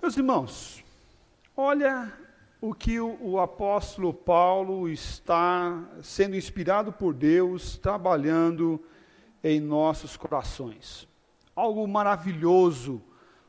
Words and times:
Meus 0.00 0.16
irmãos, 0.16 0.84
olha 1.56 2.12
o 2.60 2.72
que 2.72 3.00
o, 3.00 3.18
o, 3.20 3.40
apóstolo 3.40 4.14
Paulo 4.14 4.88
está 4.88 5.82
sendo 6.02 6.36
inspirado 6.36 6.92
por 6.92 7.12
Deus, 7.12 7.76
trabalhando 7.76 8.80
em 9.42 9.58
nossos 9.58 10.16
corações. 10.16 11.08
Algo 11.54 11.86
maravilhoso, 11.88 13.02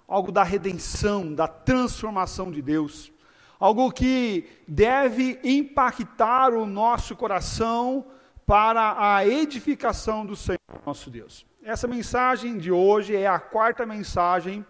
algo 0.07 0.31
da 0.31 0.41
redenção, 0.41 1.35
da 1.35 1.47
transformação 1.47 2.51
de 2.51 2.63
Deus, 2.63 3.11
algo 3.59 3.91
que 3.91 4.49
deve 4.67 5.39
impactar 5.43 6.51
o 6.55 6.65
nosso 6.65 7.15
coração 7.15 8.07
para 8.43 8.95
a 8.97 9.25
edificação 9.25 10.25
do 10.25 10.35
Senhor 10.35 10.59
nosso 10.83 11.11
Deus. 11.11 11.45
Essa 11.61 11.87
mensagem 11.87 12.57
de 12.57 12.71
hoje 12.71 13.15
é 13.15 13.27
a 13.27 13.39
quarta 13.39 13.85
mensagem 13.85 14.65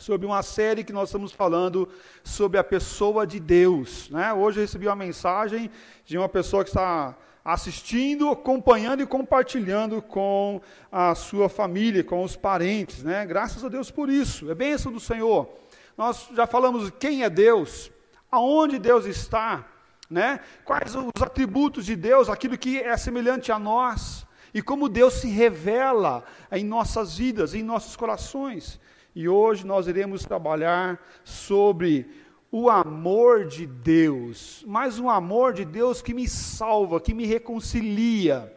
sobre 0.00 0.26
uma 0.26 0.42
série 0.42 0.82
que 0.82 0.94
nós 0.94 1.10
estamos 1.10 1.30
falando 1.30 1.86
sobre 2.24 2.58
a 2.58 2.64
pessoa 2.64 3.26
de 3.26 3.38
Deus. 3.38 4.08
Né? 4.08 4.32
Hoje 4.32 4.58
eu 4.58 4.62
recebi 4.62 4.86
uma 4.86 4.96
mensagem 4.96 5.70
de 6.06 6.16
uma 6.16 6.28
pessoa 6.28 6.64
que 6.64 6.70
está 6.70 7.14
assistindo, 7.44 8.30
acompanhando 8.30 9.02
e 9.02 9.06
compartilhando 9.06 10.00
com 10.00 10.62
a 10.90 11.14
sua 11.14 11.50
família, 11.50 12.02
com 12.02 12.24
os 12.24 12.34
parentes. 12.34 13.02
Né? 13.02 13.26
Graças 13.26 13.62
a 13.62 13.68
Deus 13.68 13.90
por 13.90 14.08
isso. 14.08 14.50
É 14.50 14.54
bênção 14.54 14.90
do 14.90 14.98
Senhor. 14.98 15.50
Nós 15.98 16.30
já 16.34 16.46
falamos 16.46 16.90
quem 16.98 17.22
é 17.22 17.28
Deus, 17.28 17.92
aonde 18.32 18.78
Deus 18.78 19.04
está, 19.04 19.66
né? 20.08 20.40
quais 20.64 20.94
os 20.96 21.10
atributos 21.20 21.84
de 21.84 21.94
Deus, 21.94 22.30
aquilo 22.30 22.56
que 22.56 22.78
é 22.78 22.96
semelhante 22.96 23.52
a 23.52 23.58
nós. 23.58 24.26
E 24.52 24.60
como 24.60 24.88
Deus 24.88 25.14
se 25.14 25.28
revela 25.28 26.24
em 26.50 26.64
nossas 26.64 27.16
vidas, 27.16 27.54
em 27.54 27.62
nossos 27.62 27.96
corações. 27.96 28.80
E 29.14 29.28
hoje 29.28 29.66
nós 29.66 29.86
iremos 29.86 30.24
trabalhar 30.24 31.00
sobre 31.24 32.08
o 32.52 32.68
amor 32.68 33.46
de 33.46 33.64
Deus, 33.64 34.64
mas 34.66 34.98
um 34.98 35.08
amor 35.08 35.52
de 35.52 35.64
Deus 35.64 36.02
que 36.02 36.12
me 36.12 36.28
salva, 36.28 37.00
que 37.00 37.14
me 37.14 37.24
reconcilia, 37.24 38.52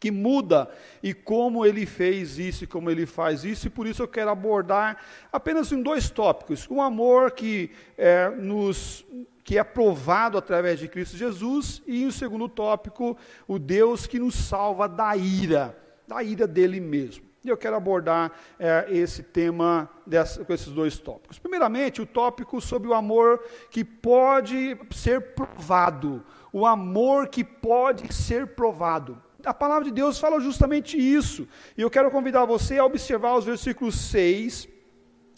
que 0.00 0.10
muda 0.10 0.68
e 1.00 1.14
como 1.14 1.64
ele 1.64 1.86
fez 1.86 2.36
isso 2.36 2.64
e 2.64 2.66
como 2.66 2.90
ele 2.90 3.06
faz 3.06 3.44
isso, 3.44 3.68
e 3.68 3.70
por 3.70 3.86
isso 3.86 4.02
eu 4.02 4.08
quero 4.08 4.30
abordar 4.30 5.00
apenas 5.32 5.70
em 5.70 5.80
dois 5.80 6.10
tópicos: 6.10 6.66
o 6.68 6.80
amor 6.80 7.30
que 7.30 7.70
é, 7.96 8.28
nos 8.30 9.06
que 9.44 9.58
é 9.58 9.64
provado 9.64 10.38
através 10.38 10.78
de 10.78 10.88
Cristo 10.88 11.16
Jesus, 11.16 11.82
e 11.86 12.06
o 12.06 12.12
segundo 12.12 12.48
tópico, 12.48 13.16
o 13.46 13.58
Deus 13.58 14.06
que 14.06 14.18
nos 14.18 14.34
salva 14.34 14.88
da 14.88 15.16
ira, 15.16 15.76
da 16.06 16.22
ira 16.22 16.46
dele 16.46 16.80
mesmo. 16.80 17.32
E 17.44 17.48
eu 17.48 17.56
quero 17.56 17.74
abordar 17.74 18.30
é, 18.56 18.86
esse 18.88 19.20
tema 19.20 19.90
dessa, 20.06 20.44
com 20.44 20.52
esses 20.52 20.68
dois 20.68 20.96
tópicos. 20.98 21.40
Primeiramente, 21.40 22.00
o 22.00 22.06
tópico 22.06 22.60
sobre 22.60 22.88
o 22.88 22.94
amor 22.94 23.42
que 23.68 23.84
pode 23.84 24.78
ser 24.92 25.34
provado. 25.34 26.24
O 26.52 26.64
amor 26.64 27.26
que 27.26 27.42
pode 27.42 28.14
ser 28.14 28.54
provado. 28.54 29.20
A 29.44 29.52
palavra 29.52 29.84
de 29.84 29.90
Deus 29.90 30.20
fala 30.20 30.38
justamente 30.38 30.96
isso. 30.96 31.48
E 31.76 31.80
eu 31.80 31.90
quero 31.90 32.12
convidar 32.12 32.44
você 32.44 32.78
a 32.78 32.84
observar 32.84 33.36
os 33.36 33.44
versículos 33.44 33.96
6 33.96 34.68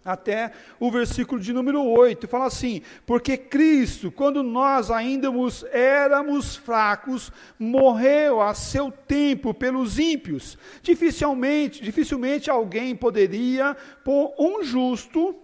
até 0.04 0.52
o 0.78 0.90
versículo 0.90 1.40
de 1.40 1.52
número 1.52 1.82
8, 1.82 2.28
fala 2.28 2.46
assim: 2.46 2.82
Porque 3.06 3.36
Cristo, 3.36 4.12
quando 4.12 4.42
nós 4.42 4.90
ainda 4.90 5.28
éramos 5.72 6.56
fracos, 6.56 7.32
morreu 7.58 8.40
a 8.40 8.52
seu 8.52 8.90
tempo 8.90 9.54
pelos 9.54 9.98
ímpios. 9.98 10.58
Dificilmente, 10.82 11.82
dificilmente 11.82 12.50
alguém 12.50 12.94
poderia 12.94 13.76
por 14.04 14.34
um 14.38 14.62
justo, 14.62 15.34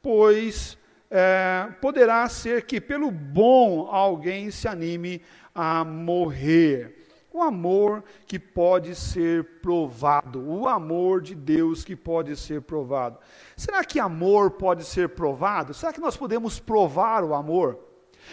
pois 0.00 0.78
é, 1.10 1.68
poderá 1.80 2.28
ser 2.28 2.62
que 2.62 2.80
pelo 2.80 3.10
bom 3.10 3.88
alguém 3.90 4.50
se 4.50 4.66
anime 4.68 5.22
a 5.54 5.84
morrer 5.84 7.07
o 7.32 7.42
amor 7.42 8.02
que 8.26 8.38
pode 8.38 8.94
ser 8.94 9.60
provado, 9.60 10.40
o 10.40 10.66
amor 10.66 11.20
de 11.20 11.34
Deus 11.34 11.84
que 11.84 11.94
pode 11.94 12.36
ser 12.36 12.62
provado. 12.62 13.18
Será 13.56 13.84
que 13.84 14.00
amor 14.00 14.52
pode 14.52 14.84
ser 14.84 15.10
provado? 15.10 15.74
Será 15.74 15.92
que 15.92 16.00
nós 16.00 16.16
podemos 16.16 16.58
provar 16.58 17.22
o 17.24 17.34
amor? 17.34 17.78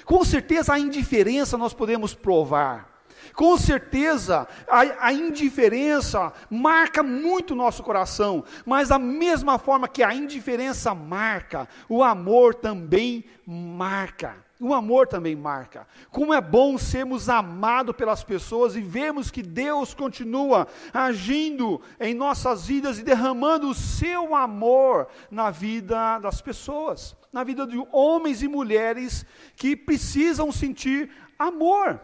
Com 0.06 0.24
certeza 0.24 0.74
a 0.74 0.80
indiferença 0.80 1.58
nós 1.58 1.74
podemos 1.74 2.14
provar. 2.14 2.96
Com 3.34 3.58
certeza, 3.58 4.48
a, 4.68 5.08
a, 5.08 5.14
indiferença 5.14 6.32
marca 6.50 7.02
muito 7.02 7.52
o 7.52 7.56
nosso 7.56 7.84
coração, 7.84 8.44
mas 8.66 8.90
da 8.90 9.00
mesma 9.00 9.58
forma 9.58 9.88
que 9.88 10.04
a 10.04 10.14
indiferença 10.14 10.94
marca, 10.94 11.68
o 11.90 12.04
amor 12.04 12.56
também 12.56 13.26
marca. 13.46 14.45
O 14.60 14.74
amor 14.74 15.06
também 15.06 15.36
marca. 15.36 15.86
Como 16.10 16.34
é 16.34 16.40
bom 16.40 16.78
sermos 16.78 17.28
amados 17.28 17.96
pelas 17.96 18.24
pessoas 18.24 18.76
e 18.76 18.82
vermos 18.82 19.30
que 19.30 19.44
Deus 19.44 19.94
continua 19.94 20.66
agindo 20.94 21.82
em 22.00 22.14
nossas 22.14 22.66
vidas 22.66 22.98
e 22.98 23.04
derramando 23.04 23.70
o 23.70 23.76
seu 23.76 24.34
amor 24.34 25.08
na 25.30 25.52
vida 25.52 26.20
das 26.20 26.42
pessoas, 26.42 27.18
na 27.34 27.44
vida 27.44 27.68
de 27.68 27.78
homens 27.92 28.42
e 28.42 28.48
mulheres 28.48 29.26
que 29.58 29.76
precisam 29.76 30.52
sentir 30.54 31.12
amor. 31.38 32.00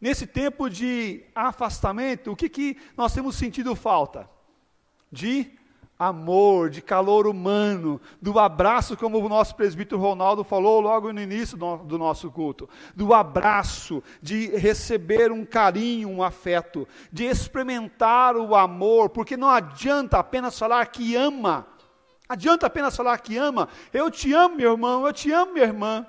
Nesse 0.00 0.26
tempo 0.26 0.68
de 0.68 1.22
afastamento, 1.32 2.32
o 2.32 2.36
que, 2.36 2.48
que 2.48 2.76
nós 2.96 3.14
temos 3.14 3.36
sentido 3.36 3.76
falta? 3.76 4.28
De 5.12 5.50
amor, 5.98 6.68
de 6.68 6.82
calor 6.82 7.26
humano, 7.26 8.00
do 8.20 8.38
abraço, 8.38 8.96
como 8.96 9.18
o 9.18 9.28
nosso 9.28 9.54
presbítero 9.54 10.00
Ronaldo 10.00 10.44
falou 10.44 10.80
logo 10.80 11.12
no 11.12 11.20
início 11.20 11.56
do, 11.56 11.98
nosso 11.98 12.30
culto, 12.30 12.68
do 12.94 13.14
abraço, 13.14 14.02
de 14.20 14.48
receber 14.56 15.32
um 15.32 15.44
carinho, 15.44 16.10
um 16.10 16.22
afeto, 16.22 16.86
de 17.10 17.24
experimentar 17.24 18.36
o 18.36 18.54
amor, 18.54 19.08
porque 19.08 19.36
não 19.36 19.48
adianta 19.48 20.18
apenas 20.18 20.58
falar 20.58 20.84
que 20.86 21.16
ama, 21.16 21.66
adianta 22.28 22.66
apenas 22.66 22.94
falar 22.94 23.18
que 23.18 23.36
ama, 23.36 23.68
eu 23.92 24.10
te 24.10 24.32
amo, 24.34 24.56
meu 24.56 24.72
irmão, 24.72 25.06
eu 25.06 25.12
te 25.12 25.32
amo, 25.32 25.54
minha 25.54 25.64
irmã, 25.64 26.06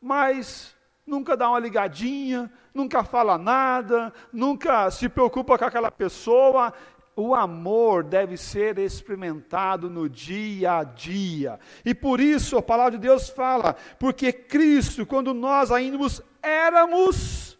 mas 0.00 0.74
nunca 1.06 1.36
dá 1.36 1.50
uma 1.50 1.58
ligadinha, 1.58 2.50
nunca 2.72 3.04
fala 3.04 3.36
nada, 3.36 4.12
nunca 4.32 4.90
se 4.90 5.08
preocupa 5.08 5.58
com 5.58 5.64
aquela 5.64 5.90
pessoa, 5.90 6.72
o 7.16 7.34
amor 7.34 8.02
deve 8.02 8.36
ser 8.36 8.78
experimentado 8.78 9.88
no 9.88 10.08
dia 10.08 10.78
a 10.78 10.84
dia. 10.84 11.60
E 11.84 11.94
por 11.94 12.20
isso 12.20 12.56
a 12.56 12.62
palavra 12.62 12.92
de 12.92 12.98
Deus 12.98 13.28
fala, 13.28 13.74
porque 13.98 14.32
Cristo, 14.32 15.06
quando 15.06 15.32
nós 15.32 15.70
ainda 15.70 15.98
éramos 16.42 17.58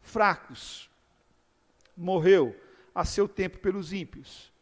fracos, 0.00 0.90
morreu 1.96 2.56
a 2.94 3.04
seu 3.04 3.28
tempo 3.28 3.58
pelos 3.58 3.92
ímpios. 3.92 4.52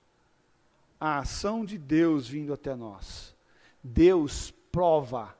A 0.98 1.18
ação 1.18 1.64
de 1.64 1.78
Deus 1.78 2.28
vindo 2.28 2.52
até 2.52 2.74
nós. 2.74 3.34
Deus 3.82 4.50
prova 4.70 5.34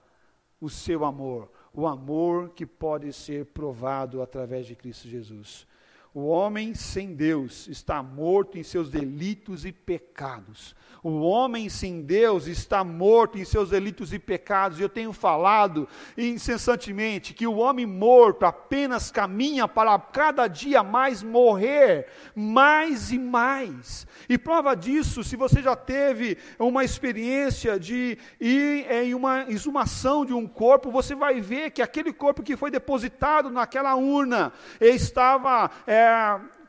o 0.61 0.69
seu 0.69 1.05
amor, 1.05 1.51
o 1.73 1.87
amor 1.87 2.51
que 2.51 2.67
pode 2.67 3.13
ser 3.13 3.47
provado 3.47 4.21
através 4.21 4.67
de 4.67 4.75
Cristo 4.75 5.09
Jesus. 5.09 5.67
O 6.13 6.27
homem 6.27 6.75
sem 6.75 7.15
Deus 7.15 7.69
está 7.69 8.03
morto 8.03 8.59
em 8.59 8.65
seus 8.65 8.91
delitos 8.91 9.65
e 9.65 9.71
pecados. 9.71 10.75
O 11.05 11.21
homem 11.21 11.69
sem 11.69 12.03
Deus 12.03 12.47
está 12.47 12.83
morto 12.83 13.39
em 13.39 13.45
seus 13.45 13.71
delitos 13.71 14.13
e 14.13 14.19
pecados. 14.19 14.79
E 14.79 14.83
eu 14.83 14.89
tenho 14.89 15.13
falado 15.13 15.89
incessantemente 16.19 17.33
que 17.33 17.47
o 17.47 17.57
homem 17.57 17.87
morto 17.87 18.45
apenas 18.45 19.11
caminha 19.11 19.69
para 19.69 19.99
cada 19.99 20.49
dia 20.49 20.83
mais 20.83 21.23
morrer, 21.23 22.09
mais 22.35 23.13
e 23.13 23.19
mais. 23.19 24.05
E 24.29 24.37
prova 24.37 24.75
disso, 24.75 25.23
se 25.23 25.37
você 25.37 25.63
já 25.63 25.77
teve 25.77 26.37
uma 26.59 26.85
experiência 26.85 27.79
de 27.79 28.19
ir 28.41 28.91
em 28.91 29.15
uma 29.15 29.45
exumação 29.49 30.27
de 30.27 30.35
um 30.35 30.47
corpo, 30.47 30.91
você 30.91 31.15
vai 31.15 31.41
ver 31.41 31.71
que 31.71 31.81
aquele 31.81 32.13
corpo 32.13 32.43
que 32.43 32.57
foi 32.57 32.71
depositado 32.71 33.49
naquela 33.49 33.95
urna 33.95 34.53
estava. 34.81 35.71
É, 35.87 36.00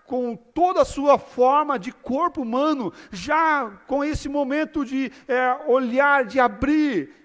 com 0.05 0.35
toda 0.35 0.81
a 0.81 0.85
sua 0.85 1.17
forma 1.17 1.79
de 1.79 1.91
corpo 1.91 2.41
humano, 2.41 2.91
já 3.11 3.71
com 3.87 4.03
esse 4.03 4.27
momento 4.27 4.83
de 4.83 5.09
é, 5.27 5.57
olhar, 5.67 6.25
de 6.25 6.39
abrir, 6.39 7.20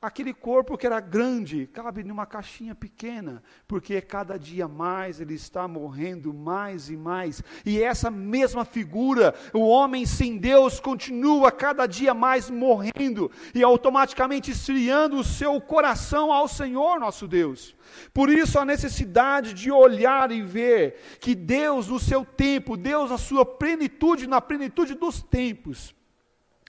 aquele 0.00 0.32
corpo 0.32 0.78
que 0.78 0.86
era 0.86 0.98
grande, 0.98 1.66
cabe 1.66 2.02
numa 2.02 2.24
caixinha 2.24 2.74
pequena, 2.74 3.42
porque 3.68 4.00
cada 4.00 4.38
dia 4.38 4.66
mais 4.66 5.20
ele 5.20 5.34
está 5.34 5.68
morrendo 5.68 6.32
mais 6.32 6.88
e 6.88 6.96
mais. 6.96 7.42
E 7.66 7.82
essa 7.82 8.10
mesma 8.10 8.64
figura, 8.64 9.34
o 9.52 9.60
homem 9.60 10.06
sem 10.06 10.38
Deus, 10.38 10.80
continua 10.80 11.52
cada 11.52 11.86
dia 11.86 12.14
mais 12.14 12.48
morrendo 12.48 13.30
e 13.54 13.62
automaticamente 13.62 14.50
esfriando 14.52 15.18
o 15.18 15.24
seu 15.24 15.60
coração 15.60 16.32
ao 16.32 16.48
Senhor 16.48 16.98
nosso 16.98 17.28
Deus. 17.28 17.76
Por 18.14 18.30
isso 18.30 18.58
a 18.58 18.64
necessidade 18.64 19.52
de 19.52 19.70
olhar 19.70 20.32
e 20.32 20.40
ver 20.40 21.18
que 21.20 21.34
Deus 21.34 21.88
no 21.88 22.00
seu 22.00 22.24
tempo, 22.24 22.76
Deus 22.76 23.10
na 23.10 23.18
sua 23.18 23.44
plenitude, 23.44 24.26
na 24.26 24.40
plenitude 24.40 24.94
dos 24.94 25.22
tempos, 25.22 25.94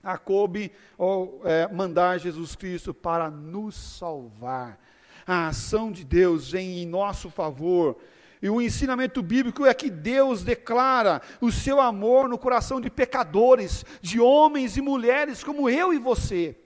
a 0.03 0.17
coube 0.17 0.71
ou, 0.97 1.41
é, 1.45 1.67
mandar 1.71 2.19
Jesus 2.19 2.55
Cristo 2.55 2.93
para 2.93 3.29
nos 3.29 3.75
salvar. 3.75 4.79
A 5.25 5.47
ação 5.47 5.91
de 5.91 6.03
Deus 6.03 6.51
vem 6.51 6.81
em 6.81 6.87
nosso 6.87 7.29
favor. 7.29 7.97
E 8.41 8.49
o 8.49 8.59
ensinamento 8.59 9.21
bíblico 9.21 9.65
é 9.65 9.73
que 9.73 9.89
Deus 9.89 10.43
declara 10.43 11.21
o 11.39 11.51
seu 11.51 11.79
amor 11.79 12.27
no 12.27 12.39
coração 12.39 12.81
de 12.81 12.89
pecadores, 12.89 13.85
de 14.01 14.19
homens 14.19 14.77
e 14.77 14.81
mulheres 14.81 15.43
como 15.43 15.69
eu 15.69 15.93
e 15.93 15.99
você, 15.99 16.57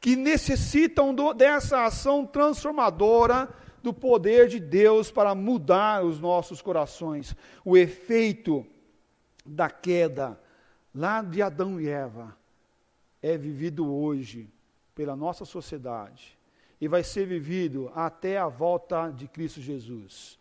que 0.00 0.14
necessitam 0.14 1.12
do, 1.12 1.32
dessa 1.32 1.84
ação 1.84 2.24
transformadora 2.24 3.48
do 3.82 3.92
poder 3.92 4.48
de 4.48 4.60
Deus 4.60 5.10
para 5.10 5.34
mudar 5.34 6.04
os 6.04 6.20
nossos 6.20 6.62
corações. 6.62 7.34
O 7.64 7.76
efeito 7.76 8.64
da 9.44 9.68
queda 9.68 10.40
lá 10.94 11.22
de 11.22 11.42
Adão 11.42 11.80
e 11.80 11.88
Eva 11.88 12.36
é 13.22 13.36
vivido 13.36 13.92
hoje 13.92 14.50
pela 14.94 15.16
nossa 15.16 15.44
sociedade 15.44 16.38
e 16.80 16.88
vai 16.88 17.02
ser 17.02 17.26
vivido 17.26 17.90
até 17.94 18.38
a 18.38 18.48
volta 18.48 19.10
de 19.10 19.26
Cristo 19.26 19.60
Jesus. 19.60 20.38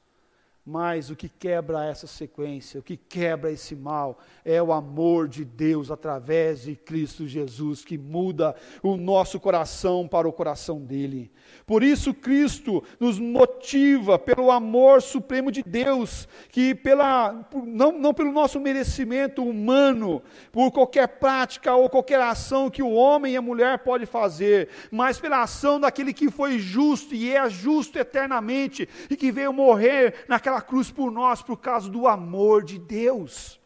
Mas 0.67 1.11
o 1.11 1.15
que 1.15 1.29
quebra 1.29 1.85
essa 1.85 2.07
sequência, 2.07 2.79
o 2.79 2.83
que 2.83 2.97
quebra 2.97 3.51
esse 3.51 3.75
mal, 3.75 4.17
é 4.43 4.59
o 4.59 4.73
amor 4.73 5.27
de 5.27 5.45
Deus 5.45 5.91
através 5.91 6.63
de 6.63 6.75
Cristo 6.75 7.27
Jesus, 7.27 7.85
que 7.85 7.99
muda 7.99 8.55
o 8.81 8.97
nosso 8.97 9.39
coração 9.39 10.07
para 10.07 10.27
o 10.27 10.33
coração 10.33 10.81
dele. 10.81 11.31
Por 11.67 11.83
isso, 11.83 12.15
Cristo 12.15 12.83
nos 12.99 13.19
motiva 13.19 14.17
pelo 14.17 14.49
amor 14.49 15.03
supremo 15.03 15.51
de 15.51 15.61
Deus, 15.61 16.27
que 16.49 16.73
pela, 16.73 17.47
não, 17.65 17.91
não 17.91 18.11
pelo 18.11 18.31
nosso 18.31 18.59
merecimento 18.59 19.43
humano, 19.43 20.23
por 20.51 20.71
qualquer 20.71 21.07
prática 21.19 21.75
ou 21.75 21.89
qualquer 21.89 22.21
ação 22.21 22.71
que 22.71 22.81
o 22.81 22.91
homem 22.91 23.33
e 23.33 23.37
a 23.37 23.41
mulher 23.41 23.79
pode 23.79 24.07
fazer, 24.07 24.69
mas 24.89 25.19
pela 25.19 25.43
ação 25.43 25.79
daquele 25.79 26.11
que 26.11 26.31
foi 26.31 26.57
justo 26.57 27.13
e 27.13 27.31
é 27.31 27.47
justo 27.51 27.99
eternamente 27.99 28.89
e 29.09 29.15
que 29.15 29.31
veio 29.31 29.53
morrer 29.53 30.25
naquela 30.27 30.54
cruz 30.61 30.91
por 30.91 31.11
nós 31.11 31.41
por 31.41 31.57
causa 31.57 31.89
do 31.89 32.07
amor 32.07 32.63
de 32.63 32.79
Deus. 32.79 33.59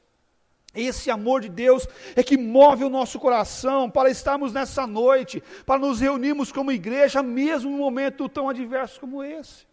Esse 0.73 1.09
amor 1.09 1.41
de 1.41 1.49
Deus 1.49 1.87
é 2.15 2.21
que 2.21 2.37
move 2.37 2.83
o 2.83 2.89
nosso 2.89 3.19
coração 3.19 3.89
para 3.89 4.09
estarmos 4.09 4.53
nessa 4.53 4.85
noite, 4.85 5.41
para 5.65 5.79
nos 5.79 5.99
reunirmos 5.99 6.51
como 6.51 6.71
igreja, 6.71 7.23
mesmo 7.23 7.71
num 7.71 7.77
momento 7.77 8.29
tão 8.29 8.47
adverso 8.47 8.99
como 8.99 9.23
esse. 9.23 9.67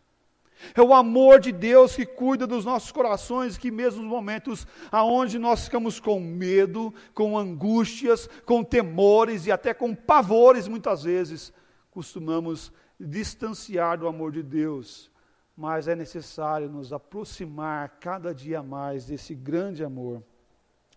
É 0.74 0.80
o 0.80 0.94
amor 0.94 1.38
de 1.38 1.52
Deus 1.52 1.94
que 1.94 2.06
cuida 2.06 2.46
dos 2.46 2.64
nossos 2.64 2.90
corações, 2.90 3.58
que 3.58 3.70
mesmo 3.70 4.00
nos 4.00 4.10
momentos 4.10 4.66
aonde 4.90 5.38
nós 5.38 5.66
ficamos 5.66 6.00
com 6.00 6.18
medo, 6.18 6.94
com 7.12 7.36
angústias, 7.36 8.28
com 8.46 8.64
temores 8.64 9.46
e 9.46 9.52
até 9.52 9.74
com 9.74 9.94
pavores, 9.94 10.66
muitas 10.66 11.02
vezes, 11.02 11.52
costumamos 11.90 12.72
distanciar 12.98 13.98
do 13.98 14.08
amor 14.08 14.32
de 14.32 14.42
Deus. 14.42 15.10
Mas 15.56 15.88
é 15.88 15.96
necessário 15.96 16.68
nos 16.68 16.92
aproximar 16.92 17.98
cada 17.98 18.34
dia 18.34 18.62
mais 18.62 19.06
desse 19.06 19.34
grande 19.34 19.82
amor. 19.82 20.22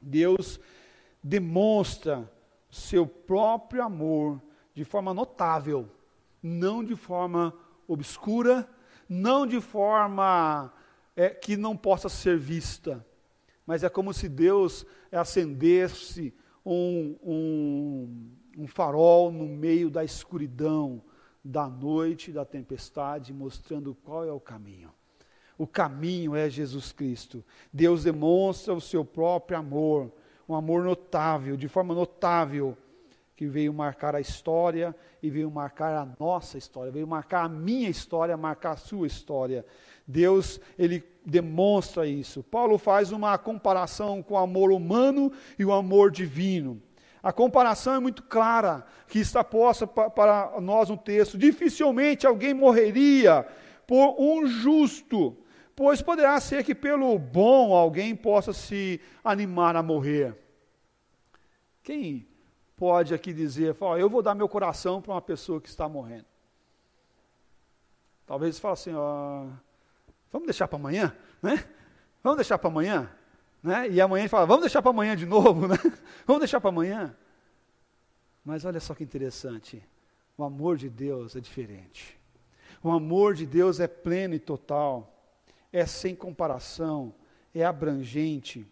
Deus 0.02 0.60
demonstra 1.24 2.30
seu 2.70 3.06
próprio 3.06 3.84
amor 3.84 4.42
de 4.74 4.84
forma 4.84 5.14
notável, 5.14 5.90
não 6.42 6.84
de 6.84 6.96
forma 6.96 7.54
obscura, 7.88 8.70
não 9.08 9.48
de 9.48 9.60
forma 9.60 10.72
é, 11.16 11.30
que 11.30 11.58
não 11.58 11.76
possa 11.76 12.08
ser 12.08 12.38
vista, 12.38 13.06
mas 13.66 13.84
é 13.84 13.90
como 13.90 14.14
se 14.14 14.30
Deus 14.30 14.86
acendesse 15.12 16.34
um, 16.66 17.16
um, 17.24 18.32
um 18.58 18.68
farol 18.68 19.32
no 19.32 19.46
meio 19.46 19.90
da 19.90 20.04
escuridão, 20.04 21.02
da 21.44 21.68
noite, 21.68 22.32
da 22.32 22.46
tempestade, 22.46 23.34
mostrando 23.34 23.96
qual 23.96 24.26
é 24.26 24.32
o 24.32 24.40
caminho. 24.40 24.92
O 25.58 25.68
caminho 25.68 26.36
é 26.36 26.50
Jesus 26.50 26.92
Cristo. 26.92 27.44
Deus 27.72 28.04
demonstra 28.04 28.74
o 28.74 28.82
seu 28.82 29.04
próprio 29.04 29.58
amor, 29.58 30.12
um 30.48 30.56
amor 30.56 30.84
notável, 30.84 31.58
de 31.58 31.68
forma 31.68 31.94
notável, 31.94 32.78
que 33.36 33.48
veio 33.48 33.74
marcar 33.74 34.16
a 34.16 34.20
história 34.20 34.94
e 35.24 35.30
veio 35.30 35.50
marcar 35.50 35.96
a 35.96 36.08
nossa 36.20 36.58
história, 36.58 36.92
veio 36.92 37.08
marcar 37.08 37.46
a 37.46 37.50
minha 37.50 37.90
história, 37.90 38.36
marcar 38.36 38.72
a 38.72 38.78
sua 38.78 39.08
história. 39.08 39.66
Deus, 40.06 40.60
ele 40.78 41.04
demonstra 41.26 42.06
isso. 42.06 42.44
Paulo 42.44 42.78
faz 42.78 43.12
uma 43.12 43.38
comparação 43.38 44.22
com 44.22 44.34
o 44.34 44.38
amor 44.38 44.72
humano 44.72 45.32
e 45.58 45.64
o 45.64 45.72
amor 45.72 46.12
divino. 46.12 46.82
A 47.22 47.34
comparação 47.34 47.96
é 47.96 48.00
muito 48.00 48.24
clara, 48.24 48.86
que 49.08 49.20
está 49.20 49.44
posta 49.44 49.86
para 49.86 50.60
nós 50.62 50.90
no 50.90 50.98
texto. 50.98 51.38
Dificilmente 51.38 52.26
alguém 52.26 52.54
morreria 52.54 53.46
por 53.86 54.16
um 54.18 54.48
justo, 54.48 55.38
pois 55.76 56.02
poderá 56.02 56.40
ser 56.40 56.64
que 56.64 56.74
pelo 56.74 57.18
bom 57.20 57.74
alguém 57.74 58.16
possa 58.16 58.54
se 58.54 59.02
animar 59.24 59.76
a 59.76 59.84
morrer. 59.84 60.38
Quem 61.84 62.28
pode 62.78 63.14
aqui 63.14 63.34
dizer, 63.34 63.76
oh, 63.80 63.98
eu 63.98 64.10
vou 64.10 64.22
dar 64.22 64.34
meu 64.34 64.48
coração 64.48 65.02
para 65.02 65.14
uma 65.14 65.22
pessoa 65.22 65.60
que 65.60 65.68
está 65.68 65.90
morrendo? 65.90 66.26
Talvez 68.26 68.56
você 68.56 68.62
fale 68.62 68.74
assim, 68.74 68.94
oh, 68.94 69.50
vamos 70.32 70.46
deixar 70.46 70.68
para 70.68 70.78
amanhã, 70.78 71.14
né? 71.42 71.68
Vamos 72.24 72.38
deixar 72.38 72.58
para 72.58 72.70
amanhã, 72.70 73.10
né? 73.62 73.90
E 73.90 74.00
amanhã 74.02 74.24
ele 74.24 74.30
fala, 74.30 74.46
vamos 74.46 74.62
deixar 74.62 74.82
para 74.82 74.92
amanhã 74.92 75.16
de 75.16 75.26
novo, 75.26 75.68
né? 75.70 75.78
Vamos 76.26 76.40
deixar 76.40 76.60
para 76.60 76.70
amanhã. 76.70 77.16
Mas 78.44 78.66
olha 78.66 78.80
só 78.80 78.94
que 78.96 79.04
interessante, 79.04 79.84
o 80.38 80.44
amor 80.44 80.78
de 80.78 80.90
Deus 80.90 81.36
é 81.36 81.40
diferente. 81.40 82.18
O 82.82 82.90
amor 82.90 83.36
de 83.36 83.46
Deus 83.46 83.80
é 83.80 83.88
pleno 83.88 84.34
e 84.34 84.40
total 84.40 85.16
é 85.72 85.86
sem 85.86 86.16
comparação, 86.16 87.14
é 87.54 87.64
abrangente, 87.64 88.66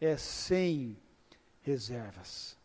é 0.00 0.16
sem 0.16 0.96
reservas. 1.62 2.56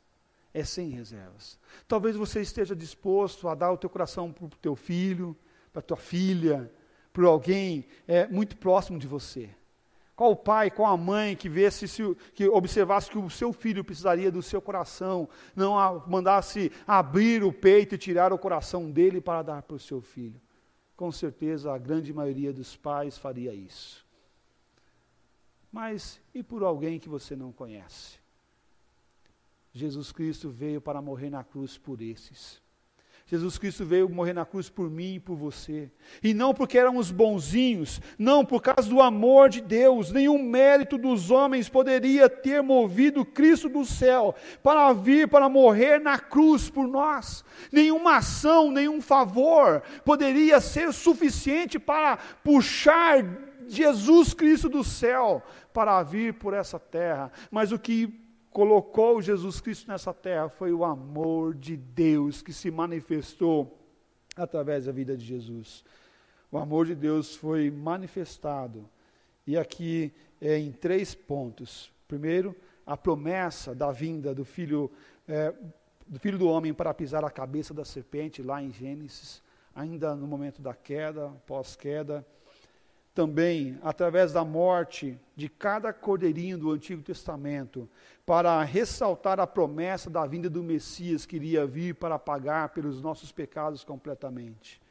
É 0.53 0.63
sem 0.63 0.89
reservas. 0.89 1.59
Talvez 1.87 2.15
você 2.15 2.41
esteja 2.41 2.75
disposto 2.75 3.47
a 3.47 3.55
dar 3.55 3.71
o 3.71 3.77
teu 3.77 3.89
coração 3.89 4.31
para 4.31 4.45
o 4.45 4.49
teu 4.49 4.75
filho, 4.75 5.37
para 5.71 5.79
a 5.79 5.83
tua 5.83 5.97
filha, 5.97 6.71
para 7.13 7.27
alguém 7.27 7.85
é, 8.07 8.27
muito 8.27 8.57
próximo 8.57 8.97
de 8.97 9.07
você. 9.07 9.49
Qual 10.19 10.31
o 10.31 10.35
pai, 10.35 10.69
qual 10.69 10.91
a 10.91 10.97
mãe 10.97 11.33
que 11.33 11.47
vesse, 11.47 11.87
se, 11.87 12.03
que 12.33 12.45
observasse 12.49 13.09
que 13.09 13.17
o 13.17 13.29
seu 13.29 13.53
filho 13.53 13.85
precisaria 13.85 14.29
do 14.29 14.41
seu 14.41 14.61
coração, 14.61 15.29
não 15.55 15.79
a, 15.79 16.05
mandasse 16.05 16.69
abrir 16.85 17.41
o 17.41 17.53
peito 17.53 17.95
e 17.95 17.97
tirar 17.97 18.33
o 18.33 18.37
coração 18.37 18.91
dele 18.91 19.21
para 19.21 19.41
dar 19.43 19.61
para 19.61 19.77
o 19.77 19.79
seu 19.79 20.01
filho? 20.01 20.39
com 20.99 21.13
certeza 21.13 21.71
a 21.73 21.77
grande 21.77 22.11
maioria 22.11 22.51
dos 22.51 22.75
pais 22.75 23.17
faria 23.17 23.53
isso. 23.53 24.05
Mas 25.71 26.19
e 26.35 26.43
por 26.43 26.61
alguém 26.61 26.99
que 26.99 27.07
você 27.07 27.37
não 27.37 27.53
conhece? 27.53 28.19
Jesus 29.71 30.11
Cristo 30.11 30.49
veio 30.49 30.81
para 30.81 31.01
morrer 31.01 31.29
na 31.29 31.41
cruz 31.41 31.77
por 31.77 32.01
esses. 32.01 32.61
Jesus 33.29 33.59
Cristo 33.59 33.85
veio 33.85 34.09
morrer 34.09 34.33
na 34.33 34.43
cruz 34.43 34.71
por 34.71 34.89
mim 34.89 35.13
e 35.13 35.19
por 35.19 35.35
você. 35.35 35.91
E 36.23 36.33
não 36.33 36.51
porque 36.51 36.79
éramos 36.79 37.11
bonzinhos, 37.11 38.01
não 38.17 38.43
por 38.43 38.59
causa 38.59 38.89
do 38.89 38.99
amor 38.99 39.49
de 39.49 39.61
Deus, 39.61 40.11
nenhum 40.11 40.41
mérito 40.41 40.97
dos 40.97 41.29
homens 41.29 41.69
poderia 41.69 42.27
ter 42.27 42.63
movido 42.63 43.23
Cristo 43.23 43.69
do 43.69 43.85
céu 43.85 44.33
para 44.63 44.91
vir 44.93 45.27
para 45.27 45.47
morrer 45.47 45.99
na 45.99 46.17
cruz 46.17 46.71
por 46.71 46.87
nós. 46.87 47.45
Nenhuma 47.71 48.17
ação, 48.17 48.71
nenhum 48.71 48.99
favor 48.99 49.83
poderia 50.03 50.59
ser 50.59 50.91
suficiente 50.91 51.77
para 51.77 52.17
puxar 52.43 53.23
Jesus 53.67 54.33
Cristo 54.33 54.67
do 54.67 54.83
céu 54.83 55.43
para 55.71 56.01
vir 56.01 56.33
por 56.33 56.55
essa 56.55 56.79
terra. 56.79 57.31
Mas 57.51 57.71
o 57.71 57.77
que 57.77 58.27
colocou 58.51 59.21
Jesus 59.21 59.61
Cristo 59.61 59.87
nessa 59.87 60.13
terra 60.13 60.49
foi 60.49 60.73
o 60.73 60.83
amor 60.83 61.53
de 61.55 61.77
Deus 61.77 62.41
que 62.41 62.53
se 62.53 62.71
manifestou 62.71 63.77
através 64.35 64.85
da 64.85 64.91
vida 64.91 65.15
de 65.15 65.25
Jesus. 65.25 65.83
O 66.51 66.57
amor 66.57 66.85
de 66.85 66.95
Deus 66.95 67.35
foi 67.35 67.69
manifestado. 67.69 68.89
E 69.45 69.57
aqui 69.57 70.13
é 70.41 70.57
em 70.57 70.71
três 70.71 71.13
pontos. 71.13 71.91
Primeiro, 72.07 72.55
a 72.85 72.97
promessa 72.97 73.75
da 73.75 73.91
vinda 73.91 74.33
do 74.33 74.43
filho, 74.43 74.91
é, 75.27 75.53
do 76.07 76.19
filho 76.19 76.37
do 76.37 76.47
homem 76.47 76.73
para 76.73 76.93
pisar 76.93 77.23
a 77.23 77.29
cabeça 77.29 77.73
da 77.73 77.85
serpente, 77.85 78.41
lá 78.41 78.63
em 78.63 78.71
Gênesis, 78.71 79.43
ainda 79.75 80.15
no 80.15 80.25
momento 80.25 80.61
da 80.61 80.73
queda, 80.73 81.29
pós-queda 81.45 82.25
também 83.13 83.77
através 83.81 84.33
da 84.33 84.45
morte 84.45 85.19
de 85.35 85.49
cada 85.49 85.91
cordeirinho 85.91 86.57
do 86.57 86.71
Antigo 86.71 87.01
Testamento, 87.01 87.89
para 88.25 88.63
ressaltar 88.63 89.39
a 89.39 89.47
promessa 89.47 90.09
da 90.09 90.25
vinda 90.25 90.49
do 90.49 90.63
Messias 90.63 91.25
que 91.25 91.35
iria 91.35 91.65
vir 91.65 91.95
para 91.95 92.19
pagar 92.19 92.69
pelos 92.69 93.01
nossos 93.01 93.31
pecados 93.31 93.83
completamente. 93.83 94.81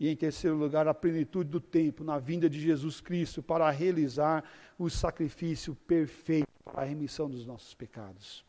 E 0.00 0.08
em 0.08 0.16
terceiro 0.16 0.56
lugar, 0.56 0.88
a 0.88 0.94
plenitude 0.94 1.50
do 1.50 1.60
tempo 1.60 2.02
na 2.02 2.18
vinda 2.18 2.48
de 2.50 2.58
Jesus 2.60 3.00
Cristo 3.00 3.42
para 3.42 3.70
realizar 3.70 4.42
o 4.78 4.90
sacrifício 4.90 5.74
perfeito 5.74 6.48
para 6.64 6.82
a 6.82 6.86
remissão 6.86 7.30
dos 7.30 7.46
nossos 7.46 7.74
pecados. 7.74 8.44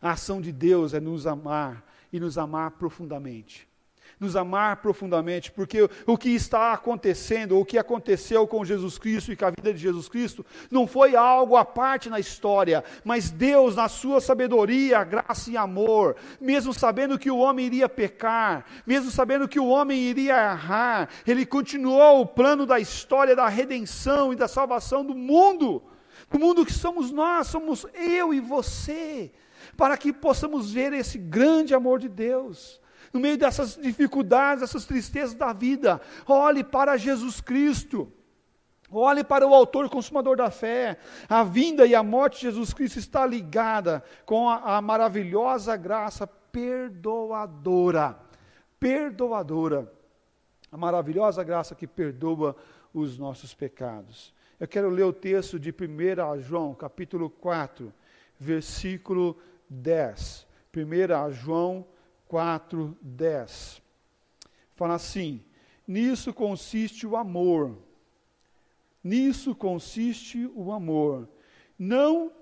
A 0.00 0.12
ação 0.12 0.40
de 0.40 0.52
Deus 0.52 0.94
é 0.94 1.00
nos 1.00 1.26
amar 1.26 1.84
e 2.12 2.20
nos 2.20 2.36
amar 2.36 2.72
profundamente 2.72 3.71
nos 4.22 4.36
amar 4.36 4.76
profundamente, 4.76 5.50
porque 5.50 5.88
o 6.06 6.16
que 6.16 6.30
está 6.30 6.72
acontecendo, 6.72 7.58
o 7.58 7.64
que 7.64 7.76
aconteceu 7.76 8.46
com 8.46 8.64
Jesus 8.64 8.96
Cristo 8.98 9.32
e 9.32 9.36
com 9.36 9.46
a 9.46 9.50
vida 9.50 9.74
de 9.74 9.80
Jesus 9.80 10.08
Cristo, 10.08 10.46
não 10.70 10.86
foi 10.86 11.16
algo 11.16 11.56
à 11.56 11.64
parte 11.64 12.08
na 12.08 12.20
história, 12.20 12.84
mas 13.04 13.30
Deus, 13.30 13.74
na 13.74 13.88
sua 13.88 14.20
sabedoria, 14.20 15.02
graça 15.02 15.50
e 15.50 15.56
amor, 15.56 16.16
mesmo 16.40 16.72
sabendo 16.72 17.18
que 17.18 17.30
o 17.30 17.38
homem 17.38 17.66
iria 17.66 17.88
pecar, 17.88 18.64
mesmo 18.86 19.10
sabendo 19.10 19.48
que 19.48 19.58
o 19.58 19.66
homem 19.66 19.98
iria 19.98 20.52
errar, 20.52 21.08
ele 21.26 21.44
continuou 21.44 22.20
o 22.20 22.26
plano 22.26 22.64
da 22.64 22.78
história 22.78 23.34
da 23.34 23.48
redenção 23.48 24.32
e 24.32 24.36
da 24.36 24.46
salvação 24.46 25.04
do 25.04 25.14
mundo, 25.14 25.82
do 26.30 26.38
mundo 26.38 26.64
que 26.64 26.72
somos 26.72 27.10
nós, 27.10 27.48
somos 27.48 27.84
eu 27.94 28.32
e 28.32 28.40
você, 28.40 29.32
para 29.76 29.96
que 29.96 30.12
possamos 30.12 30.72
ver 30.72 30.92
esse 30.92 31.18
grande 31.18 31.74
amor 31.74 31.98
de 31.98 32.08
Deus 32.08 32.80
no 33.12 33.20
meio 33.20 33.36
dessas 33.36 33.76
dificuldades, 33.76 34.62
dessas 34.62 34.86
tristezas 34.86 35.34
da 35.34 35.52
vida, 35.52 36.00
olhe 36.26 36.64
para 36.64 36.96
Jesus 36.96 37.40
Cristo. 37.40 38.10
Olhe 38.90 39.24
para 39.24 39.46
o 39.46 39.54
autor 39.54 39.88
consumador 39.88 40.36
da 40.36 40.50
fé. 40.50 40.98
A 41.28 41.42
vinda 41.42 41.86
e 41.86 41.94
a 41.94 42.02
morte 42.02 42.36
de 42.36 42.42
Jesus 42.42 42.74
Cristo 42.74 42.98
está 42.98 43.24
ligada 43.24 44.04
com 44.26 44.50
a, 44.50 44.76
a 44.76 44.82
maravilhosa 44.82 45.76
graça 45.76 46.26
perdoadora. 46.26 48.18
Perdoadora. 48.78 49.90
A 50.70 50.76
maravilhosa 50.76 51.42
graça 51.42 51.74
que 51.74 51.86
perdoa 51.86 52.54
os 52.92 53.18
nossos 53.18 53.54
pecados. 53.54 54.34
Eu 54.60 54.68
quero 54.68 54.90
ler 54.90 55.04
o 55.04 55.12
texto 55.12 55.58
de 55.58 55.70
1 55.70 56.40
João, 56.40 56.74
capítulo 56.74 57.30
4, 57.30 57.92
versículo 58.38 59.38
10. 59.68 60.46
1 60.76 61.32
João 61.32 61.86
4, 62.32 62.96
10. 63.02 63.82
Fala 64.74 64.94
assim: 64.94 65.44
nisso 65.86 66.32
consiste 66.32 67.06
o 67.06 67.14
amor. 67.14 67.76
Nisso 69.04 69.54
consiste 69.54 70.50
o 70.54 70.72
amor. 70.72 71.28
Não 71.78 72.32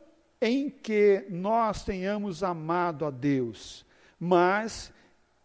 em 0.41 0.71
que 0.71 1.27
nós 1.29 1.83
tenhamos 1.83 2.45
amado 2.45 3.05
a 3.05 3.11
Deus, 3.11 3.85
mas 4.17 4.93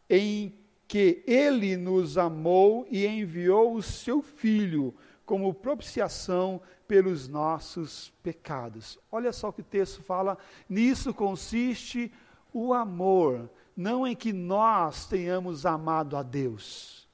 em 0.08 0.54
que 0.88 1.24
Ele 1.25 1.75
nos 1.75 2.16
amou 2.16 2.86
e 2.92 3.08
enviou 3.08 3.74
o 3.74 3.82
Seu 3.82 4.22
Filho 4.22 4.94
como 5.25 5.56
propiciação 5.56 6.62
pelos 6.88 7.28
nossos 7.28 8.14
pecados. 8.22 9.00
Olha 9.12 9.34
só 9.34 9.50
o 9.50 9.54
que 9.54 9.62
o 9.62 9.64
texto 9.64 10.04
fala: 10.04 10.38
nisso 10.70 11.16
consiste 11.16 12.14
o 12.54 12.75
amor 12.75 13.50
não 13.75 14.08
em 14.08 14.15
que 14.15 14.32
nós 14.32 15.05
tenhamos 15.05 15.65
amado 15.65 16.15
a 16.15 16.24
Deus. 16.24 17.08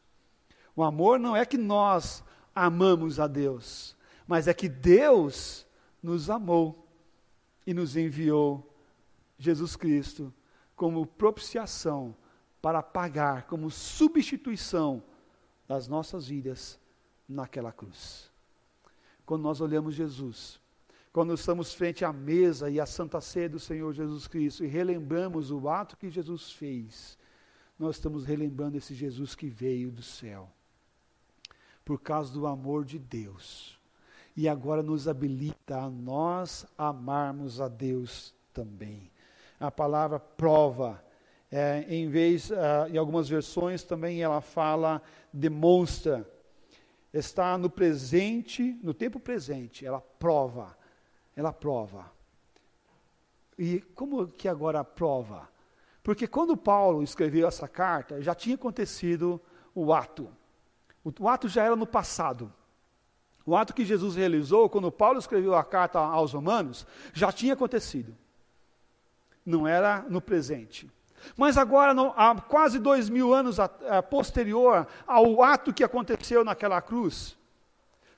O 0.76 0.84
amor 0.84 1.20
não 1.20 1.36
é 1.36 1.46
que 1.46 1.58
nós 1.58 2.24
amamos 2.54 3.20
a 3.20 3.28
Deus, 3.28 3.96
mas 4.28 4.48
é 4.48 4.54
que 4.54 4.70
Deus 4.70 5.66
nos 6.02 6.30
amou 6.30 6.88
e 7.66 7.74
nos 7.74 7.98
enviou 7.98 8.72
Jesus 9.38 9.76
Cristo 9.76 10.34
como 10.76 11.06
propiciação 11.06 12.16
para 12.62 12.84
pagar, 12.84 13.48
como 13.48 13.72
substituição 13.72 15.04
das 15.68 15.88
nossas 15.88 16.28
vidas 16.28 16.80
naquela 17.28 17.72
cruz. 17.72 18.32
Quando 19.26 19.42
nós 19.42 19.62
olhamos 19.62 19.96
Jesus, 19.96 20.61
quando 21.14 21.34
estamos 21.34 21.74
frente 21.74 22.06
à 22.06 22.14
mesa 22.14 22.70
e 22.70 22.80
à 22.80 22.86
santa 22.86 23.20
ceia 23.20 23.50
do 23.50 23.60
Senhor 23.60 23.94
Jesus 23.94 24.28
Cristo 24.28 24.64
e 24.64 24.68
relembramos 24.68 25.52
o 25.52 25.68
ato 25.68 25.98
que 25.98 26.10
Jesus 26.10 26.52
fez, 26.54 27.18
nós 27.78 27.98
estamos 27.98 28.26
relembrando 28.26 28.78
esse 28.78 28.94
Jesus 28.94 29.36
que 29.36 29.48
veio 29.48 29.92
do 29.92 30.02
céu, 30.02 30.50
por 31.84 32.00
causa 32.00 32.32
do 32.32 32.48
amor 32.48 32.86
de 32.86 32.98
Deus. 32.98 33.78
E 34.38 34.48
agora 34.48 34.82
nos 34.82 35.08
habilita 35.08 35.78
a 35.78 35.90
nós 35.90 36.66
amarmos 36.78 37.60
a 37.60 37.68
Deus 37.68 38.34
também. 38.54 39.12
A 39.60 39.70
palavra 39.70 40.18
prova, 40.18 41.04
é, 41.52 41.86
em 41.90 42.08
vez, 42.08 42.50
uh, 42.50 42.88
em 42.90 42.98
algumas 42.98 43.28
versões 43.28 43.84
também 43.84 44.22
ela 44.22 44.40
fala 44.40 45.02
demonstra, 45.34 46.26
está 47.14 47.58
no 47.58 47.70
presente, 47.70 48.80
no 48.82 48.94
tempo 48.94 49.20
presente, 49.20 49.86
ela 49.86 50.00
prova 50.00 50.80
ela 51.36 51.54
prova. 51.54 52.12
E 53.58 53.82
como 53.96 54.28
que 54.28 54.48
agora 54.48 54.84
prova? 54.84 55.50
Porque 56.04 56.28
quando 56.28 56.58
Paulo 56.58 57.04
escreveu 57.04 57.48
essa 57.48 57.68
carta, 57.68 58.22
já 58.22 58.34
tinha 58.34 58.56
acontecido 58.56 59.40
o 59.76 59.94
ato. 59.94 60.30
O, 61.04 61.12
o 61.20 61.30
ato 61.30 61.48
já 61.48 61.64
era 61.64 61.76
no 61.76 61.86
passado. 61.86 62.52
O 63.46 63.56
ato 63.56 63.74
que 63.74 63.86
Jesus 63.86 64.16
realizou, 64.16 64.70
quando 64.70 64.92
Paulo 64.92 65.20
escreveu 65.20 65.56
a 65.56 65.64
carta 65.64 66.00
aos 66.00 66.34
Romanos, 66.34 66.86
já 67.14 67.32
tinha 67.32 67.54
acontecido. 67.54 68.16
Não 69.46 69.68
era 69.68 70.06
no 70.10 70.22
presente. 70.22 70.90
Mas 71.38 71.58
agora, 71.58 71.94
no, 71.94 72.14
há 72.16 72.40
quase 72.42 72.80
dois 72.80 73.10
mil 73.10 73.34
anos 73.34 73.60
a, 73.60 73.66
a, 73.66 74.04
posterior 74.04 74.88
ao 75.06 75.44
ato 75.44 75.74
que 75.74 75.84
aconteceu 75.84 76.44
naquela 76.44 76.82
cruz, 76.82 77.38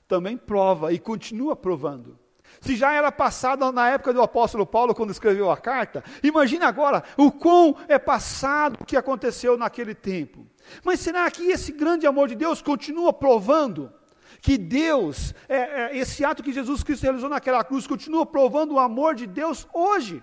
também 0.08 0.36
prova 0.36 0.92
e 0.92 0.98
continua 0.98 1.56
provando. 1.56 2.18
Se 2.60 2.76
já 2.76 2.92
era 2.92 3.10
passado 3.12 3.70
na 3.72 3.88
época 3.90 4.12
do 4.12 4.22
apóstolo 4.22 4.66
Paulo, 4.66 4.94
quando 4.94 5.10
escreveu 5.10 5.50
a 5.50 5.56
carta, 5.56 6.02
imagine 6.22 6.64
agora 6.64 7.02
o 7.16 7.30
quão 7.30 7.76
é 7.88 7.98
passado 7.98 8.78
o 8.80 8.84
que 8.84 8.96
aconteceu 8.96 9.56
naquele 9.56 9.94
tempo. 9.94 10.46
Mas 10.82 11.00
será 11.00 11.30
que 11.30 11.50
esse 11.50 11.72
grande 11.72 12.06
amor 12.06 12.28
de 12.28 12.34
Deus 12.34 12.62
continua 12.62 13.12
provando? 13.12 13.92
Que 14.40 14.58
Deus, 14.58 15.34
é, 15.48 15.56
é, 15.56 15.96
esse 15.96 16.24
ato 16.24 16.42
que 16.42 16.52
Jesus 16.52 16.82
Cristo 16.82 17.04
realizou 17.04 17.30
naquela 17.30 17.64
cruz, 17.64 17.86
continua 17.86 18.26
provando 18.26 18.74
o 18.74 18.78
amor 18.78 19.14
de 19.14 19.26
Deus 19.26 19.66
hoje? 19.72 20.22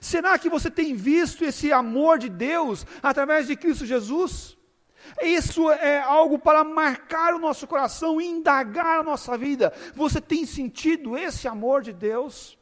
Será 0.00 0.38
que 0.38 0.48
você 0.48 0.70
tem 0.70 0.94
visto 0.94 1.44
esse 1.44 1.72
amor 1.72 2.18
de 2.18 2.28
Deus 2.28 2.86
através 3.02 3.46
de 3.46 3.56
Cristo 3.56 3.86
Jesus? 3.86 4.56
Isso 5.22 5.70
é 5.70 6.00
algo 6.00 6.38
para 6.38 6.64
marcar 6.64 7.34
o 7.34 7.38
nosso 7.38 7.66
coração, 7.66 8.20
indagar 8.20 9.00
a 9.00 9.02
nossa 9.02 9.36
vida. 9.36 9.72
Você 9.94 10.20
tem 10.20 10.46
sentido 10.46 11.16
esse 11.16 11.48
amor 11.48 11.82
de 11.82 11.92
Deus? 11.92 12.58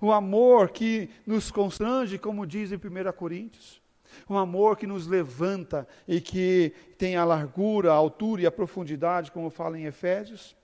O 0.00 0.12
amor 0.12 0.70
que 0.70 1.10
nos 1.26 1.50
constrange, 1.50 2.18
como 2.18 2.46
diz 2.46 2.70
em 2.70 2.76
1 2.76 3.12
Coríntios. 3.12 3.82
Um 4.28 4.38
amor 4.38 4.76
que 4.76 4.86
nos 4.86 5.06
levanta 5.06 5.86
e 6.06 6.20
que 6.20 6.72
tem 6.96 7.16
a 7.16 7.24
largura, 7.24 7.92
a 7.92 7.96
altura 7.96 8.42
e 8.42 8.46
a 8.46 8.50
profundidade, 8.50 9.30
como 9.30 9.50
fala 9.50 9.78
em 9.78 9.84
Efésios. 9.84 10.56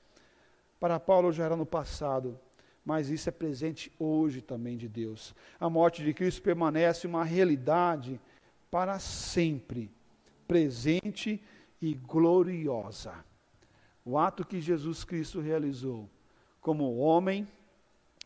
Para 0.81 1.00
Paulo 1.00 1.33
já 1.33 1.45
era 1.45 1.57
no 1.57 1.66
passado, 1.66 2.38
mas 2.85 3.09
isso 3.09 3.28
é 3.28 3.33
presente 3.33 3.93
hoje 3.99 4.40
também 4.40 4.76
de 4.76 4.88
Deus. 4.88 5.35
A 5.59 5.69
morte 5.69 6.02
de 6.02 6.12
Cristo 6.12 6.43
permanece 6.43 7.07
uma 7.07 7.25
realidade 7.25 8.21
para 8.71 8.99
sempre 8.99 9.90
presente 10.47 11.43
e 11.81 11.95
gloriosa. 11.95 13.15
O 14.05 14.19
ato 14.19 14.45
que 14.45 14.61
Jesus 14.61 15.05
Cristo 15.05 15.41
realizou 15.41 16.11
como 16.61 16.97
homem 16.97 17.47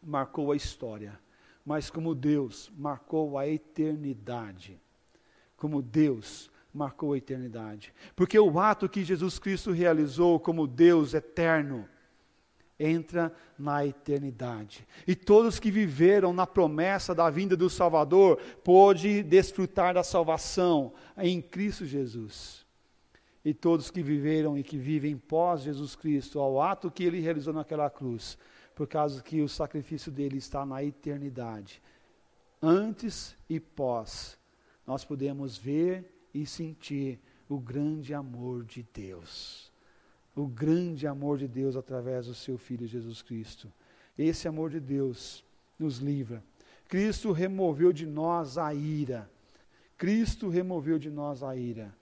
marcou 0.03 0.53
a 0.53 0.57
história, 0.57 1.19
mas 1.65 1.91
como 1.91 2.15
Deus 2.15 2.71
marcou 2.77 3.39
a 3.39 3.47
eternidade. 3.47 4.81
Como 5.57 5.83
Deus 5.83 6.51
marcou 6.73 7.13
a 7.13 7.19
eternidade. 7.19 7.93
Porque 8.15 8.39
o 8.39 8.59
ato 8.61 8.89
que 8.89 9.05
Jesus 9.05 9.39
Cristo 9.39 9.73
realizou 9.73 10.39
como 10.39 10.67
Deus 10.67 11.15
eterno 11.15 11.89
entra 12.79 13.33
na 13.59 13.85
eternidade. 13.85 14.87
E 15.07 15.15
todos 15.15 15.59
que 15.59 15.71
viveram 15.71 16.33
na 16.33 16.47
promessa 16.47 17.15
da 17.15 17.29
vinda 17.29 17.57
do 17.57 17.69
Salvador 17.69 18.39
pôde 18.63 19.23
desfrutar 19.23 19.95
da 19.95 20.05
salvação 20.05 20.93
em 21.17 21.43
Cristo 21.43 21.85
Jesus. 21.85 22.65
E 23.45 23.53
todos 23.53 23.91
que 23.91 24.03
viveram 24.03 24.57
e 24.57 24.63
que 24.63 24.77
vivem 24.77 25.17
pós 25.17 25.63
Jesus 25.63 25.97
Cristo, 25.97 26.39
ao 26.39 26.61
ato 26.61 26.91
que 26.91 27.03
ele 27.03 27.21
realizou 27.21 27.53
naquela 27.53 27.91
cruz, 27.91 28.39
por 28.75 28.87
causa 28.87 29.23
que 29.23 29.41
o 29.41 29.49
sacrifício 29.49 30.13
dele 30.13 30.39
está 30.39 30.65
na 30.65 30.85
eternidade. 30.85 31.83
Antes 32.63 33.35
e 33.49 33.59
pós, 33.59 34.39
nós 34.87 35.05
podemos 35.05 35.57
ver 35.57 36.29
e 36.33 36.47
sentir 36.47 37.19
o 37.49 37.59
grande 37.59 38.13
amor 38.13 38.65
de 38.65 38.87
Deus 38.93 39.68
o 40.41 40.47
grande 40.47 41.07
amor 41.07 41.39
de 41.39 41.49
Deus 41.49 41.77
através 41.77 42.27
do 42.27 42.35
seu 42.35 42.57
Filho 42.59 42.87
Jesus 42.87 43.23
Cristo. 43.23 43.73
Esse 44.17 44.49
amor 44.49 44.71
de 44.71 44.81
Deus 44.81 45.45
nos 45.79 45.99
livra. 45.99 46.43
Cristo 46.89 47.33
removeu 47.33 47.93
de 47.93 48.07
nós 48.07 48.59
a 48.59 48.73
ira. 48.73 49.31
Cristo 49.97 50.49
removeu 50.49 50.99
de 50.99 51.11
nós 51.11 51.43
a 51.43 51.55
ira 51.57 51.95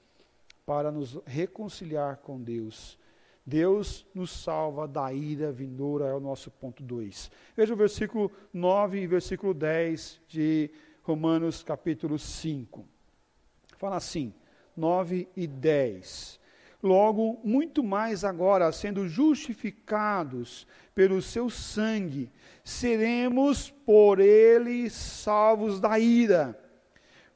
para 0.65 0.91
nos 0.91 1.19
reconciliar 1.27 2.19
com 2.19 2.41
Deus. 2.41 2.99
Deus 3.45 4.05
nos 4.13 4.31
salva 4.31 4.89
da 4.89 5.13
ira 5.13 5.53
vindoura, 5.53 6.07
é 6.07 6.13
o 6.13 6.21
nosso 6.21 6.51
ponto 6.51 6.83
2. 6.83 7.31
Veja 7.57 7.73
o 7.73 7.77
versículo 7.77 8.31
9 8.53 9.01
e 9.01 9.07
versículo 9.07 9.55
10 9.55 10.21
de 10.27 10.71
Romanos 11.03 11.63
capítulo 11.63 12.19
5. 12.19 12.85
Fala 13.79 13.97
assim, 13.97 14.35
9 14.77 15.29
e 15.37 15.47
10. 15.47 16.41
Logo, 16.87 17.41
muito 17.43 17.83
mais 17.83 18.23
agora, 18.23 18.71
sendo 18.71 19.09
justificados 19.09 20.69
pelo 20.95 21.21
seu 21.21 21.51
sangue, 21.51 22.31
seremos 22.63 23.71
por 23.71 24.21
ele 24.21 24.89
salvos 24.89 25.81
da 25.81 25.99
ira. 25.99 26.57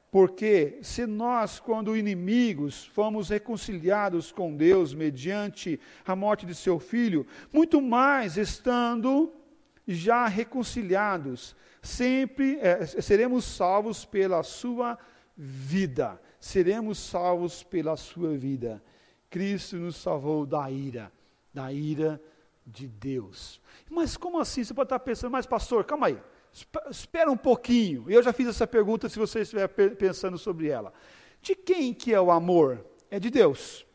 Porque 0.09 0.79
se 0.81 1.05
nós, 1.05 1.59
quando 1.59 1.97
inimigos, 1.97 2.85
fomos 2.85 3.27
reconciliados 3.27 4.31
com 4.31 4.55
Deus 4.55 4.93
mediante 4.93 5.77
a 6.05 6.15
morte 6.15 6.45
de 6.45 6.55
seu 6.55 6.79
filho, 6.79 7.27
muito 7.51 7.81
mais 7.81 8.37
estando 8.37 9.33
já 9.85 10.27
reconciliados, 10.27 11.57
sempre 11.81 12.57
é, 12.61 12.85
seremos 12.85 13.43
salvos 13.43 14.05
pela 14.05 14.43
sua 14.43 14.97
vida. 15.35 16.21
Seremos 16.39 16.97
salvos 16.99 17.63
pela 17.63 17.97
sua 17.97 18.37
vida. 18.37 18.81
Cristo 19.31 19.77
nos 19.77 19.95
salvou 19.95 20.45
da 20.45 20.69
ira, 20.69 21.11
da 21.53 21.71
ira 21.71 22.21
de 22.67 22.85
Deus. 22.85 23.61
Mas 23.89 24.17
como 24.17 24.37
assim? 24.37 24.61
Você 24.61 24.73
pode 24.73 24.87
estar 24.87 24.99
pensando, 24.99 25.31
mas 25.31 25.45
pastor, 25.45 25.85
calma 25.85 26.07
aí, 26.07 26.17
espera 26.91 27.31
um 27.31 27.37
pouquinho. 27.37 28.11
Eu 28.11 28.21
já 28.21 28.33
fiz 28.33 28.47
essa 28.47 28.67
pergunta, 28.67 29.07
se 29.07 29.17
você 29.17 29.39
estiver 29.39 29.69
pensando 29.69 30.37
sobre 30.37 30.67
ela. 30.67 30.93
De 31.41 31.55
quem 31.55 31.93
que 31.93 32.13
é 32.13 32.19
o 32.19 32.29
amor? 32.29 32.85
É 33.09 33.19
de 33.19 33.29
Deus. 33.29 33.85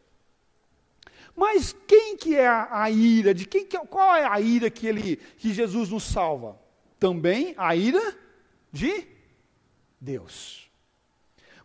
Mas 1.36 1.76
quem 1.86 2.16
que 2.16 2.34
é 2.34 2.48
a, 2.48 2.82
a 2.82 2.90
ira? 2.90 3.34
De 3.34 3.44
quem 3.44 3.66
que, 3.66 3.76
é, 3.76 3.80
qual 3.80 4.16
é 4.16 4.24
a 4.24 4.40
ira 4.40 4.70
que 4.70 4.86
ele 4.86 5.16
que 5.36 5.52
Jesus 5.52 5.90
nos 5.90 6.04
salva? 6.04 6.58
Também 6.98 7.54
a 7.58 7.76
ira 7.76 8.16
de 8.72 9.06
Deus. 10.00 10.70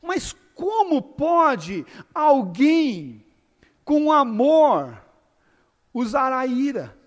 Mas 0.01 0.35
como 0.53 1.01
pode 1.01 1.85
alguém 2.13 3.25
com 3.91 4.09
amor 4.09 5.03
usar 5.93 6.31
a 6.31 6.45
ira. 6.45 6.97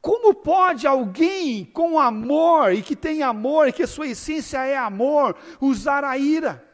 Como 0.00 0.32
pode 0.32 0.86
alguém 0.86 1.66
com 1.66 2.00
amor 2.00 2.72
e 2.72 2.80
que 2.80 2.96
tem 2.96 3.22
amor 3.22 3.68
e 3.68 3.74
que 3.74 3.82
a 3.82 3.86
sua 3.86 4.06
essência 4.06 4.64
é 4.64 4.74
amor 4.74 5.36
usar 5.60 6.04
a 6.04 6.16
ira? 6.16 6.66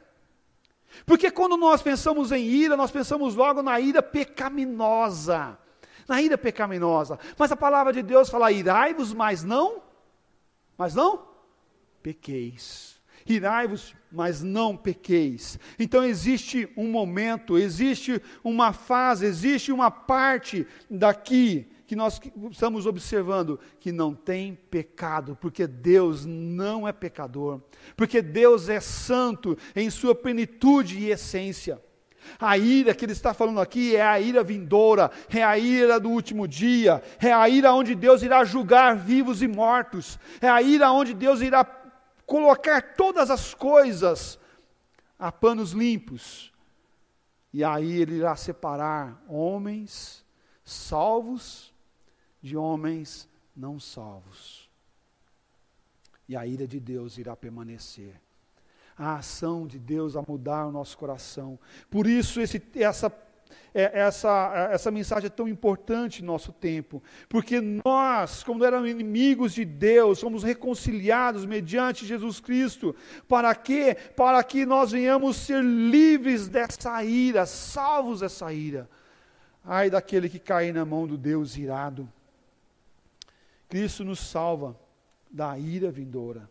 Porque 1.04 1.32
quando 1.32 1.56
nós 1.56 1.82
pensamos 1.82 2.30
em 2.30 2.44
ira, 2.44 2.76
nós 2.76 2.92
pensamos 2.92 3.34
logo 3.34 3.60
na 3.60 3.80
ira 3.80 4.00
pecaminosa. 4.00 5.58
Na 6.06 6.22
ira 6.22 6.38
pecaminosa. 6.38 7.18
Mas 7.36 7.50
a 7.50 7.56
palavra 7.56 7.92
de 7.92 8.04
Deus 8.04 8.30
fala: 8.30 8.52
irai-vos, 8.52 9.12
mas 9.12 9.42
não, 9.42 9.82
mas 10.78 10.94
não 10.94 11.26
pequeis. 12.00 12.93
Irai-vos, 13.26 13.94
mas 14.12 14.42
não 14.42 14.76
pequeis. 14.76 15.58
Então 15.78 16.04
existe 16.04 16.68
um 16.76 16.88
momento, 16.88 17.58
existe 17.58 18.20
uma 18.42 18.72
fase, 18.72 19.26
existe 19.26 19.72
uma 19.72 19.90
parte 19.90 20.66
daqui 20.90 21.66
que 21.86 21.96
nós 21.96 22.20
estamos 22.50 22.86
observando 22.86 23.60
que 23.78 23.92
não 23.92 24.14
tem 24.14 24.54
pecado, 24.54 25.36
porque 25.40 25.66
Deus 25.66 26.24
não 26.24 26.88
é 26.88 26.92
pecador, 26.92 27.60
porque 27.96 28.22
Deus 28.22 28.68
é 28.68 28.80
santo 28.80 29.56
em 29.76 29.90
sua 29.90 30.14
plenitude 30.14 30.98
e 30.98 31.10
essência. 31.10 31.80
A 32.40 32.56
ira 32.56 32.94
que 32.94 33.04
ele 33.04 33.12
está 33.12 33.34
falando 33.34 33.60
aqui 33.60 33.94
é 33.94 34.02
a 34.02 34.18
ira 34.18 34.42
vindoura, 34.42 35.10
é 35.28 35.44
a 35.44 35.58
ira 35.58 36.00
do 36.00 36.08
último 36.10 36.48
dia, 36.48 37.02
é 37.20 37.30
a 37.30 37.46
ira 37.48 37.72
onde 37.74 37.94
Deus 37.94 38.22
irá 38.22 38.44
julgar 38.44 38.96
vivos 38.96 39.42
e 39.42 39.48
mortos, 39.48 40.18
é 40.40 40.48
a 40.48 40.62
ira 40.62 40.90
onde 40.90 41.12
Deus 41.12 41.42
irá 41.42 41.62
colocar 42.26 42.94
todas 42.94 43.30
as 43.30 43.54
coisas 43.54 44.38
a 45.18 45.30
panos 45.30 45.72
limpos. 45.72 46.52
E 47.52 47.62
aí 47.62 48.00
ele 48.00 48.16
irá 48.16 48.34
separar 48.36 49.22
homens 49.28 50.24
salvos 50.64 51.72
de 52.42 52.56
homens 52.56 53.28
não 53.54 53.78
salvos. 53.78 54.68
E 56.28 56.36
a 56.36 56.46
ira 56.46 56.66
de 56.66 56.80
Deus 56.80 57.18
irá 57.18 57.36
permanecer. 57.36 58.20
A 58.96 59.16
ação 59.16 59.66
de 59.66 59.78
Deus 59.78 60.16
a 60.16 60.22
mudar 60.22 60.66
o 60.66 60.72
nosso 60.72 60.96
coração. 60.96 61.58
Por 61.90 62.06
isso, 62.06 62.40
esse, 62.40 62.62
essa 62.76 63.10
é, 63.74 63.90
essa, 64.00 64.52
é, 64.70 64.74
essa 64.74 64.90
mensagem 64.90 65.26
é 65.26 65.30
tão 65.30 65.48
importante 65.48 66.22
no 66.22 66.28
nosso 66.28 66.52
tempo, 66.52 67.02
porque 67.28 67.60
nós, 67.60 68.44
como 68.44 68.64
éramos 68.64 68.88
inimigos 68.88 69.52
de 69.52 69.64
Deus, 69.64 70.20
somos 70.20 70.44
reconciliados 70.44 71.44
mediante 71.44 72.06
Jesus 72.06 72.38
Cristo. 72.38 72.94
Para 73.28 73.52
quê? 73.54 73.96
Para 74.16 74.42
que 74.44 74.64
nós 74.64 74.92
venhamos 74.92 75.36
ser 75.36 75.62
livres 75.62 76.46
dessa 76.46 77.02
ira, 77.02 77.44
salvos 77.46 78.20
dessa 78.20 78.52
ira. 78.52 78.88
Ai 79.64 79.90
daquele 79.90 80.28
que 80.28 80.38
cair 80.38 80.72
na 80.72 80.84
mão 80.84 81.06
do 81.06 81.18
Deus 81.18 81.56
irado. 81.56 82.08
Cristo 83.68 84.04
nos 84.04 84.20
salva 84.20 84.78
da 85.28 85.58
ira 85.58 85.90
vindoura. 85.90 86.48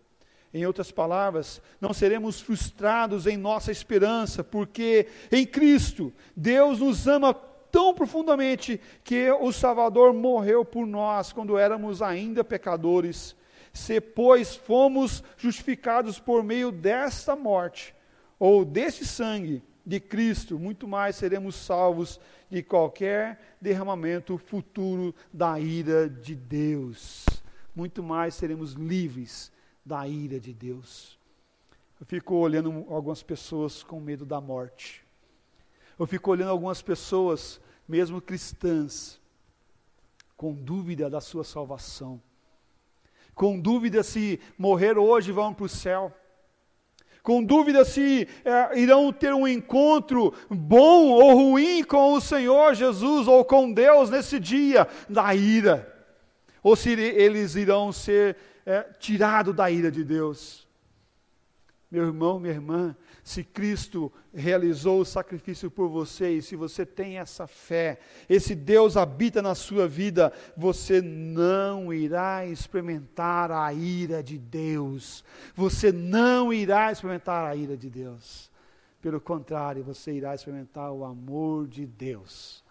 Em 0.53 0.67
outras 0.67 0.91
palavras, 0.91 1.59
não 1.81 1.93
seremos 1.93 2.39
frustrados 2.39 3.25
em 3.25 3.35
nossa 3.35 3.71
esperança, 3.71 4.43
porque 4.43 5.07
em 5.31 5.47
Cristo 5.47 6.13
Deus 6.35 6.79
nos 6.79 7.07
ama 7.07 7.33
tão 7.71 7.91
profundamente 7.91 8.79
que 9.03 9.31
o 9.31 9.51
Salvador 9.51 10.13
morreu 10.13 10.63
por 10.63 10.85
nós 10.85 11.33
quando 11.33 11.57
éramos 11.57 12.03
ainda 12.03 12.43
pecadores. 12.43 13.35
Se, 13.73 13.99
pois, 13.99 14.55
fomos 14.55 15.23
justificados 15.35 16.19
por 16.19 16.43
meio 16.43 16.71
desta 16.71 17.35
morte, 17.35 17.95
ou 18.37 18.63
desse 18.63 19.07
sangue 19.07 19.63
de 19.83 19.99
Cristo, 19.99 20.59
muito 20.59 20.87
mais 20.87 21.15
seremos 21.15 21.55
salvos 21.55 22.19
de 22.47 22.61
qualquer 22.61 23.39
derramamento 23.59 24.37
futuro 24.37 25.15
da 25.33 25.59
ira 25.59 26.07
de 26.07 26.35
Deus. 26.35 27.25
Muito 27.75 28.03
mais 28.03 28.35
seremos 28.35 28.73
livres 28.73 29.51
da 29.85 30.07
ira 30.07 30.39
de 30.39 30.53
Deus. 30.53 31.17
Eu 31.99 32.05
fico 32.05 32.35
olhando 32.35 32.85
algumas 32.89 33.23
pessoas 33.23 33.83
com 33.83 33.99
medo 33.99 34.25
da 34.25 34.41
morte. 34.41 35.03
Eu 35.97 36.05
fico 36.07 36.31
olhando 36.31 36.49
algumas 36.49 36.81
pessoas, 36.81 37.61
mesmo 37.87 38.21
cristãs, 38.21 39.19
com 40.35 40.53
dúvida 40.53 41.09
da 41.09 41.21
sua 41.21 41.43
salvação. 41.43 42.21
Com 43.33 43.59
dúvida 43.59 44.03
se 44.03 44.39
morrer 44.57 44.97
hoje 44.97 45.31
vão 45.31 45.53
para 45.53 45.65
o 45.65 45.69
céu. 45.69 46.13
Com 47.21 47.41
dúvida 47.41 47.85
se 47.85 48.27
é, 48.43 48.77
irão 48.77 49.13
ter 49.13 49.33
um 49.33 49.47
encontro 49.47 50.33
bom 50.49 51.07
ou 51.07 51.33
ruim 51.35 51.83
com 51.83 52.13
o 52.13 52.21
Senhor 52.21 52.75
Jesus 52.75 53.27
ou 53.29 53.45
com 53.45 53.71
Deus 53.71 54.09
nesse 54.09 54.39
dia 54.39 54.87
da 55.07 55.33
ira. 55.33 55.89
Ou 56.61 56.75
se 56.75 56.91
eles 56.91 57.55
irão 57.55 57.93
ser 57.93 58.35
é, 58.65 58.83
tirado 58.99 59.53
da 59.53 59.69
ira 59.69 59.91
de 59.91 60.03
Deus. 60.03 60.67
Meu 61.93 62.07
irmão, 62.07 62.39
minha 62.39 62.53
irmã, 62.53 62.95
se 63.23 63.43
Cristo 63.43 64.11
realizou 64.33 65.01
o 65.01 65.05
sacrifício 65.05 65.69
por 65.69 65.87
você 65.87 66.31
e 66.31 66.41
se 66.41 66.55
você 66.55 66.87
tem 66.87 67.19
essa 67.19 67.45
fé, 67.45 67.99
esse 68.27 68.55
Deus 68.55 68.97
habita 68.97 69.43
na 69.43 69.53
sua 69.53 69.87
vida, 69.87 70.33
você 70.57 71.01
não 71.01 71.93
irá 71.93 72.47
experimentar 72.47 73.51
a 73.51 73.71
ira 73.71 74.23
de 74.23 74.39
Deus. 74.39 75.23
Você 75.55 75.91
não 75.91 76.51
irá 76.51 76.91
experimentar 76.91 77.45
a 77.45 77.55
ira 77.55 77.77
de 77.77 77.91
Deus. 77.91 78.51
Pelo 78.99 79.21
contrário, 79.21 79.83
você 79.83 80.13
irá 80.13 80.33
experimentar 80.33 80.91
o 80.91 81.05
amor 81.05 81.67
de 81.67 81.85
Deus. 81.85 82.63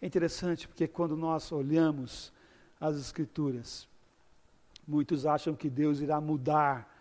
É 0.00 0.06
interessante 0.06 0.66
porque 0.66 0.88
quando 0.88 1.16
nós 1.16 1.52
olhamos 1.52 2.32
as 2.80 2.96
Escrituras, 2.96 3.88
Muitos 4.86 5.26
acham 5.26 5.54
que 5.54 5.70
Deus 5.70 6.00
irá 6.00 6.20
mudar, 6.20 6.92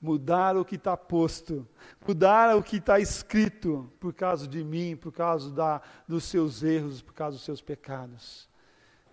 mudar 0.00 0.56
o 0.56 0.64
que 0.64 0.76
está 0.76 0.96
posto, 0.96 1.68
mudar 2.06 2.56
o 2.56 2.62
que 2.62 2.76
está 2.76 2.98
escrito 2.98 3.92
por 3.98 4.14
causa 4.14 4.46
de 4.46 4.64
mim, 4.64 4.96
por 4.96 5.12
causa 5.12 5.50
da, 5.50 5.82
dos 6.06 6.24
seus 6.24 6.62
erros, 6.62 7.02
por 7.02 7.12
causa 7.12 7.36
dos 7.36 7.44
seus 7.44 7.60
pecados. 7.60 8.48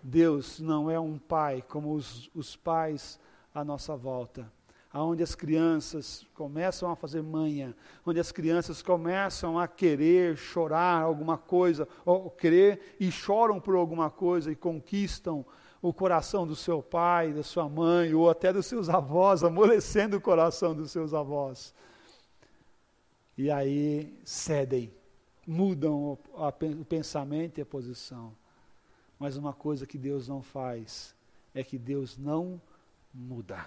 Deus 0.02 0.60
não 0.60 0.90
é 0.90 0.98
um 0.98 1.18
pai 1.18 1.62
como 1.66 1.92
os, 1.92 2.30
os 2.34 2.56
pais 2.56 3.18
à 3.52 3.64
nossa 3.64 3.96
volta, 3.96 4.50
aonde 4.92 5.22
as 5.22 5.34
crianças 5.34 6.24
começam 6.34 6.90
a 6.90 6.96
fazer 6.96 7.22
manha, 7.22 7.76
onde 8.06 8.20
as 8.20 8.30
crianças 8.30 8.80
começam 8.80 9.58
a 9.58 9.66
querer 9.66 10.36
chorar 10.36 11.02
alguma 11.02 11.36
coisa, 11.36 11.86
ou 12.04 12.30
querer 12.30 12.96
e 13.00 13.10
choram 13.10 13.60
por 13.60 13.74
alguma 13.74 14.08
coisa 14.08 14.52
e 14.52 14.56
conquistam 14.56 15.44
o 15.80 15.92
coração 15.92 16.46
do 16.46 16.56
seu 16.56 16.82
pai, 16.82 17.32
da 17.32 17.42
sua 17.42 17.68
mãe, 17.68 18.12
ou 18.14 18.28
até 18.28 18.52
dos 18.52 18.66
seus 18.66 18.88
avós, 18.88 19.42
amolecendo 19.44 20.16
o 20.16 20.20
coração 20.20 20.74
dos 20.74 20.90
seus 20.90 21.14
avós. 21.14 21.74
E 23.36 23.50
aí 23.50 24.18
cedem, 24.24 24.92
mudam 25.46 26.18
o, 26.34 26.84
pensamento 26.84 27.58
e 27.58 27.62
a 27.62 27.66
posição. 27.66 28.36
Mas 29.18 29.36
uma 29.36 29.52
coisa 29.52 29.86
que 29.86 29.96
Deus 29.96 30.28
não 30.28 30.42
faz 30.42 31.14
é 31.54 31.62
que 31.62 31.78
Deus 31.78 32.18
não 32.18 32.60
muda. 33.14 33.66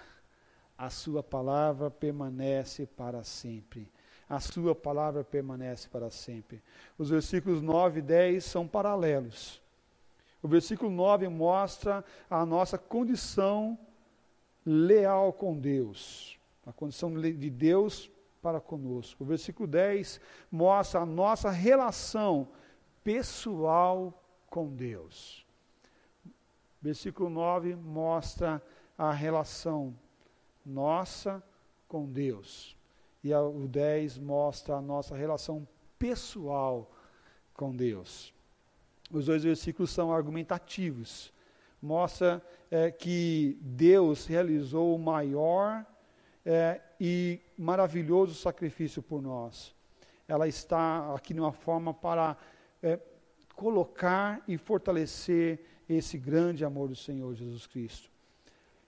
a 0.76 0.90
sua 0.90 1.22
palavra 1.22 1.90
permanece 1.90 2.86
para 2.86 3.22
sempre. 3.22 3.88
A 4.28 4.40
sua 4.40 4.74
palavra 4.74 5.22
permanece 5.22 5.88
para 5.88 6.10
sempre. 6.10 6.62
Os 6.98 7.10
versículos 7.10 7.62
9 7.62 7.98
e 7.98 8.02
10 8.02 8.44
são 8.44 8.66
paralelos. 8.66 9.62
O 10.42 10.48
versículo 10.48 10.90
9 10.90 11.28
mostra 11.28 12.04
a 12.28 12.44
nossa 12.44 12.76
condição 12.76 13.78
leal 14.66 15.32
com 15.32 15.58
Deus, 15.58 16.38
a 16.66 16.72
condição 16.72 17.12
de 17.14 17.50
Deus 17.50 18.10
para 18.40 18.60
conosco. 18.60 19.22
O 19.22 19.26
versículo 19.26 19.68
10 19.68 20.20
mostra 20.50 21.00
a 21.00 21.06
nossa 21.06 21.50
relação 21.50 22.48
pessoal 23.04 24.20
com 24.50 24.68
Deus. 24.68 25.46
Versículo 26.80 27.30
9 27.30 27.76
mostra 27.76 28.60
a 28.98 29.12
relação 29.12 29.94
nossa 30.66 31.42
com 31.86 32.10
Deus. 32.10 32.76
E 33.22 33.32
o 33.32 33.68
10 33.68 34.18
mostra 34.18 34.76
a 34.76 34.80
nossa 34.80 35.16
relação 35.16 35.66
pessoal 35.96 36.90
com 37.54 37.74
Deus. 37.74 38.34
Os 39.12 39.26
dois 39.26 39.44
versículos 39.44 39.90
são 39.90 40.10
argumentativos. 40.10 41.30
Mostra 41.82 42.42
é, 42.70 42.90
que 42.90 43.58
Deus 43.60 44.24
realizou 44.26 44.96
o 44.96 44.98
maior 44.98 45.84
é, 46.46 46.80
e 46.98 47.38
maravilhoso 47.58 48.34
sacrifício 48.34 49.02
por 49.02 49.20
nós. 49.20 49.74
Ela 50.26 50.48
está 50.48 51.14
aqui 51.14 51.34
numa 51.34 51.52
forma 51.52 51.92
para 51.92 52.38
é, 52.82 52.98
colocar 53.54 54.42
e 54.48 54.56
fortalecer 54.56 55.60
esse 55.86 56.16
grande 56.16 56.64
amor 56.64 56.88
do 56.88 56.96
Senhor 56.96 57.34
Jesus 57.34 57.66
Cristo. 57.66 58.10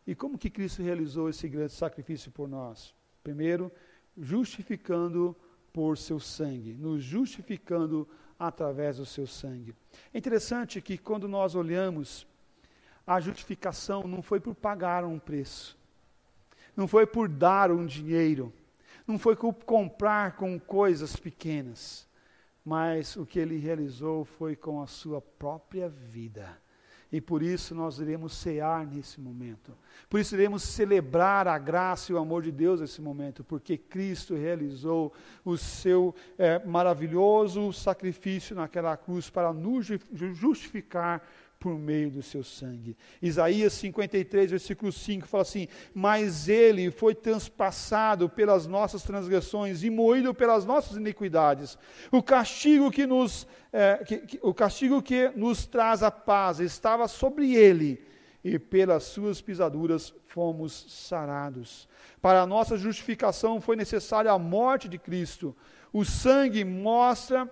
E 0.06 0.14
como 0.14 0.38
que 0.38 0.48
Cristo 0.48 0.82
realizou 0.82 1.28
esse 1.28 1.46
grande 1.46 1.72
sacrifício 1.72 2.30
por 2.30 2.48
nós? 2.48 2.94
Primeiro, 3.22 3.70
justificando 4.16 5.36
por 5.70 5.98
seu 5.98 6.18
sangue, 6.18 6.72
nos 6.72 7.02
justificando 7.02 8.08
através 8.46 8.96
do 8.96 9.06
seu 9.06 9.26
sangue. 9.26 9.74
É 10.12 10.18
interessante 10.18 10.80
que 10.80 10.98
quando 10.98 11.28
nós 11.28 11.54
olhamos, 11.54 12.26
a 13.06 13.20
justificação 13.20 14.04
não 14.04 14.22
foi 14.22 14.40
por 14.40 14.54
pagar 14.54 15.04
um 15.04 15.18
preço, 15.18 15.78
não 16.76 16.88
foi 16.88 17.06
por 17.06 17.28
dar 17.28 17.70
um 17.70 17.84
dinheiro, 17.84 18.52
não 19.06 19.18
foi 19.18 19.36
por 19.36 19.52
comprar 19.54 20.36
com 20.36 20.58
coisas 20.58 21.14
pequenas, 21.16 22.08
mas 22.64 23.16
o 23.16 23.26
que 23.26 23.38
ele 23.38 23.58
realizou 23.58 24.24
foi 24.24 24.56
com 24.56 24.80
a 24.80 24.86
sua 24.86 25.20
própria 25.20 25.88
vida. 25.88 26.63
E 27.12 27.20
por 27.20 27.42
isso 27.42 27.74
nós 27.74 27.98
iremos 27.98 28.32
cear 28.34 28.86
nesse 28.86 29.20
momento. 29.20 29.72
Por 30.08 30.20
isso 30.20 30.34
iremos 30.34 30.62
celebrar 30.62 31.46
a 31.46 31.58
graça 31.58 32.10
e 32.10 32.14
o 32.14 32.18
amor 32.18 32.42
de 32.42 32.50
Deus 32.50 32.80
nesse 32.80 33.00
momento, 33.00 33.44
porque 33.44 33.76
Cristo 33.76 34.34
realizou 34.34 35.12
o 35.44 35.56
seu 35.56 36.14
é, 36.36 36.64
maravilhoso 36.64 37.72
sacrifício 37.72 38.56
naquela 38.56 38.96
cruz 38.96 39.30
para 39.30 39.52
nos 39.52 39.86
justificar 40.34 41.22
por 41.64 41.78
meio 41.78 42.10
do 42.10 42.22
seu 42.22 42.44
sangue. 42.44 42.94
Isaías 43.22 43.72
53, 43.72 44.50
versículo 44.50 44.92
5 44.92 45.26
fala 45.26 45.40
assim: 45.40 45.66
Mas 45.94 46.46
ele 46.46 46.90
foi 46.90 47.14
transpassado 47.14 48.28
pelas 48.28 48.66
nossas 48.66 49.02
transgressões 49.02 49.82
e 49.82 49.88
moído 49.88 50.34
pelas 50.34 50.66
nossas 50.66 50.98
iniquidades. 50.98 51.78
O 52.12 52.22
castigo 52.22 52.90
que 52.90 53.06
nos, 53.06 53.46
é, 53.72 54.04
que, 54.04 54.18
que, 54.18 54.40
o 54.42 54.52
castigo 54.52 55.00
que 55.00 55.30
nos 55.34 55.64
traz 55.64 56.02
a 56.02 56.10
paz 56.10 56.60
estava 56.60 57.08
sobre 57.08 57.54
ele, 57.54 58.04
e 58.44 58.58
pelas 58.58 59.04
suas 59.04 59.40
pisaduras 59.40 60.12
fomos 60.26 60.84
sarados. 60.90 61.88
Para 62.20 62.42
a 62.42 62.46
nossa 62.46 62.76
justificação 62.76 63.58
foi 63.58 63.74
necessária 63.74 64.30
a 64.30 64.38
morte 64.38 64.86
de 64.86 64.98
Cristo. 64.98 65.56
O 65.90 66.04
sangue 66.04 66.62
mostra 66.62 67.50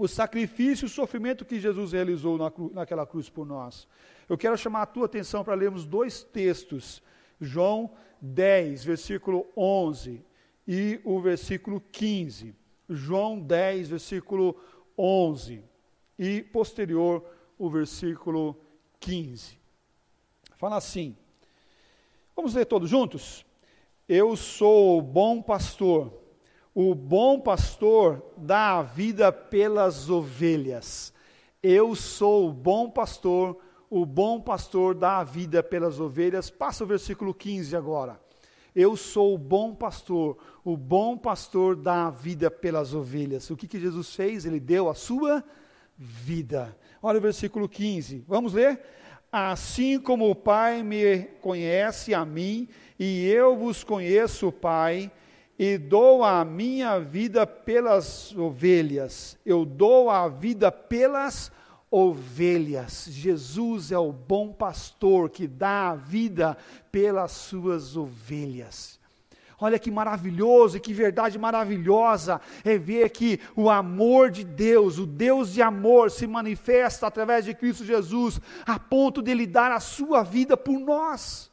o 0.00 0.08
sacrifício 0.08 0.86
e 0.86 0.86
o 0.86 0.88
sofrimento 0.88 1.44
que 1.44 1.60
Jesus 1.60 1.92
realizou 1.92 2.38
na 2.38 2.50
cru, 2.50 2.70
naquela 2.72 3.06
cruz 3.06 3.28
por 3.28 3.44
nós. 3.46 3.86
Eu 4.26 4.38
quero 4.38 4.56
chamar 4.56 4.80
a 4.80 4.86
tua 4.86 5.04
atenção 5.04 5.44
para 5.44 5.54
lermos 5.54 5.84
dois 5.84 6.22
textos, 6.22 7.02
João 7.38 7.90
10, 8.18 8.82
versículo 8.82 9.46
11 9.54 10.24
e 10.66 10.98
o 11.04 11.20
versículo 11.20 11.82
15. 11.92 12.54
João 12.88 13.38
10, 13.38 13.90
versículo 13.90 14.56
11 14.96 15.62
e 16.18 16.40
posterior 16.44 17.22
o 17.58 17.68
versículo 17.68 18.58
15. 19.00 19.58
Fala 20.56 20.76
assim. 20.76 21.14
Vamos 22.34 22.54
ler 22.54 22.64
todos 22.64 22.88
juntos? 22.88 23.44
Eu 24.08 24.34
sou 24.34 24.98
o 24.98 25.02
bom 25.02 25.42
pastor 25.42 26.10
o 26.82 26.94
bom 26.94 27.38
pastor 27.38 28.24
dá 28.38 28.78
a 28.78 28.82
vida 28.82 29.30
pelas 29.30 30.08
ovelhas. 30.08 31.12
Eu 31.62 31.94
sou 31.94 32.48
o 32.48 32.52
bom 32.54 32.88
pastor, 32.88 33.58
o 33.90 34.06
bom 34.06 34.40
pastor 34.40 34.94
dá 34.94 35.18
a 35.18 35.24
vida 35.24 35.62
pelas 35.62 36.00
ovelhas. 36.00 36.48
Passa 36.48 36.82
o 36.82 36.86
versículo 36.86 37.34
15 37.34 37.76
agora. 37.76 38.18
Eu 38.74 38.96
sou 38.96 39.34
o 39.34 39.38
bom 39.38 39.74
pastor, 39.74 40.38
o 40.64 40.74
bom 40.74 41.18
pastor 41.18 41.76
dá 41.76 42.06
a 42.06 42.10
vida 42.10 42.50
pelas 42.50 42.94
ovelhas. 42.94 43.50
O 43.50 43.56
que, 43.58 43.68
que 43.68 43.78
Jesus 43.78 44.14
fez? 44.14 44.46
Ele 44.46 44.58
deu 44.58 44.88
a 44.88 44.94
sua 44.94 45.44
vida. 45.98 46.74
Olha 47.02 47.18
o 47.18 47.22
versículo 47.22 47.68
15. 47.68 48.24
Vamos 48.26 48.54
ler? 48.54 48.80
Assim 49.30 50.00
como 50.00 50.30
o 50.30 50.34
Pai 50.34 50.82
me 50.82 51.24
conhece 51.42 52.14
a 52.14 52.24
mim, 52.24 52.70
e 52.98 53.28
eu 53.28 53.54
vos 53.54 53.84
conheço, 53.84 54.50
Pai, 54.50 55.12
e 55.62 55.76
dou 55.76 56.24
a 56.24 56.42
minha 56.42 56.98
vida 56.98 57.46
pelas 57.46 58.34
ovelhas. 58.34 59.36
Eu 59.44 59.66
dou 59.66 60.08
a 60.08 60.26
vida 60.26 60.72
pelas 60.72 61.52
ovelhas. 61.90 63.06
Jesus 63.10 63.92
é 63.92 63.98
o 63.98 64.10
bom 64.10 64.54
pastor 64.54 65.28
que 65.28 65.46
dá 65.46 65.90
a 65.90 65.94
vida 65.94 66.56
pelas 66.90 67.32
suas 67.32 67.94
ovelhas. 67.94 68.98
Olha 69.60 69.78
que 69.78 69.90
maravilhoso 69.90 70.78
e 70.78 70.80
que 70.80 70.94
verdade 70.94 71.38
maravilhosa 71.38 72.40
é 72.64 72.78
ver 72.78 73.10
que 73.10 73.38
o 73.54 73.68
amor 73.68 74.30
de 74.30 74.44
Deus, 74.44 74.96
o 74.96 75.04
Deus 75.04 75.52
de 75.52 75.60
amor, 75.60 76.10
se 76.10 76.26
manifesta 76.26 77.06
através 77.06 77.44
de 77.44 77.52
Cristo 77.52 77.84
Jesus, 77.84 78.40
a 78.64 78.78
ponto 78.78 79.20
de 79.20 79.30
Ele 79.30 79.46
dar 79.46 79.70
a 79.70 79.78
sua 79.78 80.22
vida 80.22 80.56
por 80.56 80.80
nós 80.80 81.49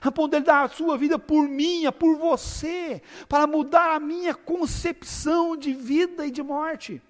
a 0.00 0.10
ponto 0.10 0.30
de 0.30 0.36
ele 0.38 0.46
dar 0.46 0.64
a 0.64 0.68
sua 0.68 0.96
vida 0.96 1.18
por 1.18 1.48
minha, 1.48 1.92
por 1.92 2.16
você, 2.16 3.02
para 3.28 3.46
mudar 3.46 3.96
a 3.96 4.00
minha 4.00 4.34
concepção 4.34 5.56
de 5.56 5.72
vida 5.72 6.26
e 6.26 6.30
de 6.30 6.42
morte. 6.42 7.02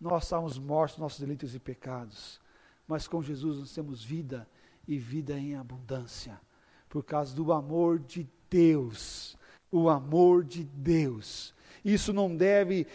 Nós 0.00 0.24
estávamos 0.24 0.58
mortos 0.58 0.98
nossos 0.98 1.20
delitos 1.20 1.54
e 1.54 1.58
pecados, 1.58 2.40
mas 2.86 3.06
com 3.06 3.22
Jesus 3.22 3.58
nós 3.58 3.74
temos 3.74 4.02
vida 4.02 4.48
e 4.88 4.98
vida 4.98 5.38
em 5.38 5.54
abundância, 5.54 6.40
por 6.88 7.04
causa 7.04 7.34
do 7.34 7.52
amor 7.52 7.98
de 7.98 8.28
Deus, 8.48 9.36
o 9.70 9.88
amor 9.88 10.42
de 10.42 10.64
Deus. 10.64 11.54
Isso 11.84 12.12
não 12.12 12.34
deve 12.34 12.86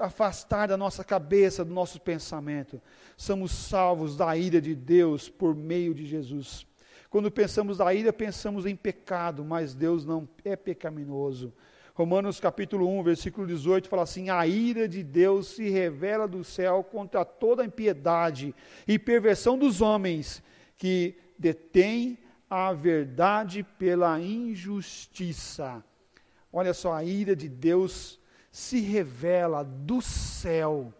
afastar 0.00 0.68
da 0.68 0.76
nossa 0.76 1.02
cabeça, 1.02 1.64
do 1.64 1.72
nosso 1.72 2.00
pensamento. 2.00 2.80
Somos 3.16 3.52
salvos 3.52 4.16
da 4.16 4.36
ira 4.36 4.60
de 4.60 4.74
Deus 4.74 5.28
por 5.28 5.54
meio 5.54 5.94
de 5.94 6.06
Jesus. 6.06 6.66
Quando 7.14 7.30
pensamos 7.30 7.78
na 7.78 7.94
ira, 7.94 8.12
pensamos 8.12 8.66
em 8.66 8.74
pecado, 8.74 9.44
mas 9.44 9.72
Deus 9.72 10.04
não 10.04 10.28
é 10.44 10.56
pecaminoso. 10.56 11.52
Romanos 11.94 12.40
capítulo 12.40 12.88
1, 12.88 13.04
versículo 13.04 13.46
18 13.46 13.88
fala 13.88 14.02
assim: 14.02 14.30
A 14.30 14.44
ira 14.48 14.88
de 14.88 15.04
Deus 15.04 15.46
se 15.46 15.68
revela 15.70 16.26
do 16.26 16.42
céu 16.42 16.82
contra 16.82 17.24
toda 17.24 17.64
impiedade 17.64 18.52
e 18.84 18.98
perversão 18.98 19.56
dos 19.56 19.80
homens 19.80 20.42
que 20.76 21.16
detêm 21.38 22.18
a 22.50 22.72
verdade 22.72 23.62
pela 23.62 24.20
injustiça. 24.20 25.84
Olha 26.52 26.74
só, 26.74 26.94
a 26.94 27.04
ira 27.04 27.36
de 27.36 27.48
Deus 27.48 28.18
se 28.50 28.80
revela 28.80 29.62
do 29.62 30.02
céu 30.02 30.92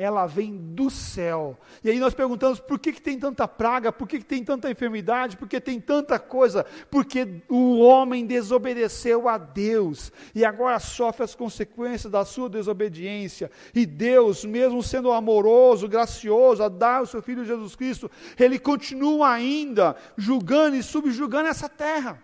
ela 0.00 0.24
vem 0.24 0.56
do 0.56 0.88
céu. 0.88 1.58
E 1.84 1.90
aí 1.90 1.98
nós 1.98 2.14
perguntamos 2.14 2.58
por 2.58 2.78
que, 2.78 2.90
que 2.90 3.02
tem 3.02 3.18
tanta 3.18 3.46
praga, 3.46 3.92
por 3.92 4.08
que, 4.08 4.18
que 4.18 4.24
tem 4.24 4.42
tanta 4.42 4.70
enfermidade, 4.70 5.36
por 5.36 5.46
que 5.46 5.60
tem 5.60 5.78
tanta 5.78 6.18
coisa? 6.18 6.64
Porque 6.90 7.42
o 7.50 7.80
homem 7.80 8.24
desobedeceu 8.24 9.28
a 9.28 9.36
Deus 9.36 10.10
e 10.34 10.42
agora 10.42 10.78
sofre 10.78 11.22
as 11.22 11.34
consequências 11.34 12.10
da 12.10 12.24
sua 12.24 12.48
desobediência. 12.48 13.50
E 13.74 13.84
Deus, 13.84 14.42
mesmo 14.42 14.82
sendo 14.82 15.12
amoroso, 15.12 15.86
gracioso, 15.86 16.62
a 16.62 16.70
dar 16.70 17.02
o 17.02 17.06
seu 17.06 17.20
Filho 17.20 17.44
Jesus 17.44 17.76
Cristo, 17.76 18.10
ele 18.38 18.58
continua 18.58 19.28
ainda 19.28 19.94
julgando 20.16 20.76
e 20.76 20.82
subjugando 20.82 21.50
essa 21.50 21.68
terra 21.68 22.22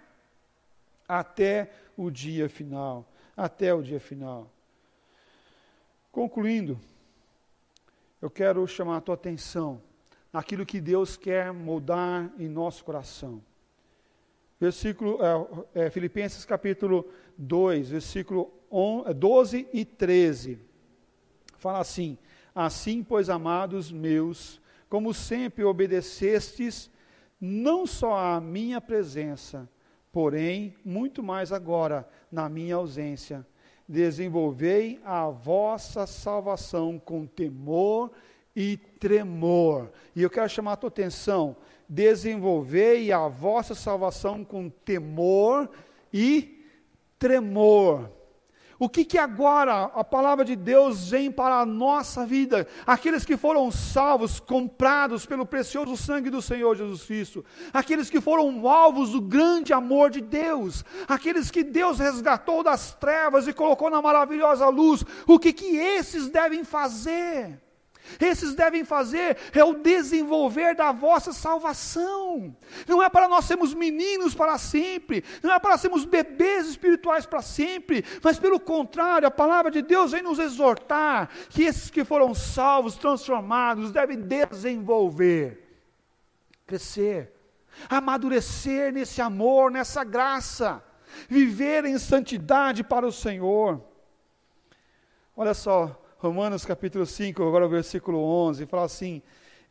até 1.07 1.71
o 1.95 2.11
dia 2.11 2.49
final. 2.49 3.07
Até 3.37 3.75
o 3.75 3.83
dia 3.83 4.01
final. 4.01 4.51
Concluindo, 6.11 6.81
eu 8.27 8.31
quero 8.31 8.67
chamar 8.67 8.97
a 8.97 9.01
tua 9.01 9.15
atenção 9.15 9.81
naquilo 10.33 10.67
que 10.67 10.81
Deus 10.81 11.17
quer 11.17 11.53
moldar 11.53 12.29
em 12.41 12.49
nosso 12.49 12.85
coração. 12.85 13.41
versículo, 14.59 15.21
é, 15.73 15.87
é, 15.87 15.91
Filipenses 15.91 16.45
capítulo 16.45 17.09
2, 17.39 17.91
versículo 17.91 18.53
12 19.15 19.69
e 19.73 19.85
13. 19.85 20.59
Fala 21.57 21.79
assim: 21.79 22.19
Assim, 22.53 23.05
pois, 23.05 23.31
amados 23.31 23.93
meus, 23.93 24.61
como 24.89 25.15
sempre 25.15 25.63
obedecestes, 25.63 26.91
não 27.41 27.87
só 27.87 28.19
à 28.19 28.41
minha 28.41 28.81
presença, 28.81 29.69
porém, 30.11 30.75
muito 30.85 31.23
mais 31.23 31.53
agora, 31.53 32.09
na 32.33 32.49
minha 32.49 32.75
ausência, 32.75 33.47
desenvolvei 33.89 35.01
a 35.05 35.29
vossa 35.29 36.07
salvação 36.07 36.99
com 36.99 37.27
temor 37.27 38.11
e 38.55 38.77
tremor. 38.77 39.93
E 40.15 40.23
eu 40.23 40.31
quero 40.31 40.49
chamar 40.49 40.73
a 40.73 40.77
tua 40.77 40.89
atenção: 40.89 41.57
desenvolvei 41.89 43.13
a 43.13 43.29
vossa 43.29 43.75
salvação 43.75 44.45
com 44.45 44.69
temor 44.69 45.71
e 46.13 46.65
tremor. 47.19 48.11
O 48.79 48.89
que, 48.89 49.05
que 49.05 49.17
agora 49.17 49.85
a 49.95 50.05
palavra 50.05 50.45
de 50.45 50.55
Deus 50.55 51.11
vem 51.11 51.31
para 51.31 51.61
a 51.61 51.67
nossa 51.67 52.27
vida? 52.27 52.67
Aqueles 52.87 53.25
que 53.25 53.37
foram 53.37 53.71
salvos, 53.71 54.39
comprados 54.39 55.25
pelo 55.25 55.47
precioso 55.47 55.97
sangue 55.97 56.29
do 56.29 56.43
Senhor 56.43 56.77
Jesus 56.77 57.03
Cristo, 57.05 57.45
aqueles 57.73 58.11
que 58.11 58.21
foram 58.21 58.69
alvos 58.69 59.11
do 59.11 59.21
grande 59.21 59.73
amor 59.73 60.11
de 60.11 60.21
Deus, 60.21 60.85
aqueles 61.09 61.51
que 61.51 61.63
Deus 61.63 61.99
resgatou 61.99 62.63
das 62.63 62.95
trevas 62.95 63.49
e 63.49 63.53
colocou 63.53 63.89
na 63.89 64.03
maravilhosa 64.03 64.69
luz, 64.69 65.05
o 65.27 65.39
que, 65.39 65.53
que 65.53 65.77
esses 65.77 66.29
devem 66.29 66.63
fazer? 66.63 67.66
Esses 68.21 68.55
devem 68.55 68.85
fazer 68.85 69.37
é 69.53 69.65
o 69.65 69.75
desenvolver 69.75 70.75
da 70.75 70.93
vossa 70.93 71.33
salvação. 71.33 72.57
Não 72.87 73.03
é 73.03 73.09
para 73.09 73.29
nós 73.29 73.45
sermos 73.45 73.75
meninos 73.75 74.35
para 74.35 74.57
sempre, 74.59 75.25
não 75.43 75.53
é 75.53 75.59
para 75.59 75.77
sermos 75.77 76.05
bebês 76.05 76.67
espirituais 76.67 77.27
para 77.27 77.43
sempre, 77.43 78.05
mas 78.23 78.39
pelo 78.39 78.61
contrário, 78.61 79.29
a 79.29 79.31
palavra 79.31 79.71
de 79.71 79.83
Deus 79.83 80.13
vem 80.13 80.23
nos 80.23 80.39
exortar 80.39 81.29
que 81.51 81.65
esses 81.65 81.91
que 81.91 82.05
foram 82.05 82.35
salvos, 82.35 82.97
transformados, 82.97 83.93
devem 83.93 84.21
desenvolver, 84.21 85.63
crescer, 86.67 87.33
amadurecer 87.89 88.93
nesse 88.93 89.21
amor, 89.21 89.71
nessa 89.71 90.05
graça, 90.05 90.83
viver 91.29 91.85
em 91.85 91.99
santidade 91.99 92.83
para 92.83 93.07
o 93.07 93.13
Senhor. 93.13 93.83
Olha 95.37 95.53
só, 95.53 96.03
Romanos 96.27 96.65
capítulo 96.65 97.07
5, 97.07 97.41
agora 97.43 97.67
o 97.67 97.69
versículo 97.69 98.19
11, 98.19 98.67
fala 98.67 98.85
assim: 98.85 99.23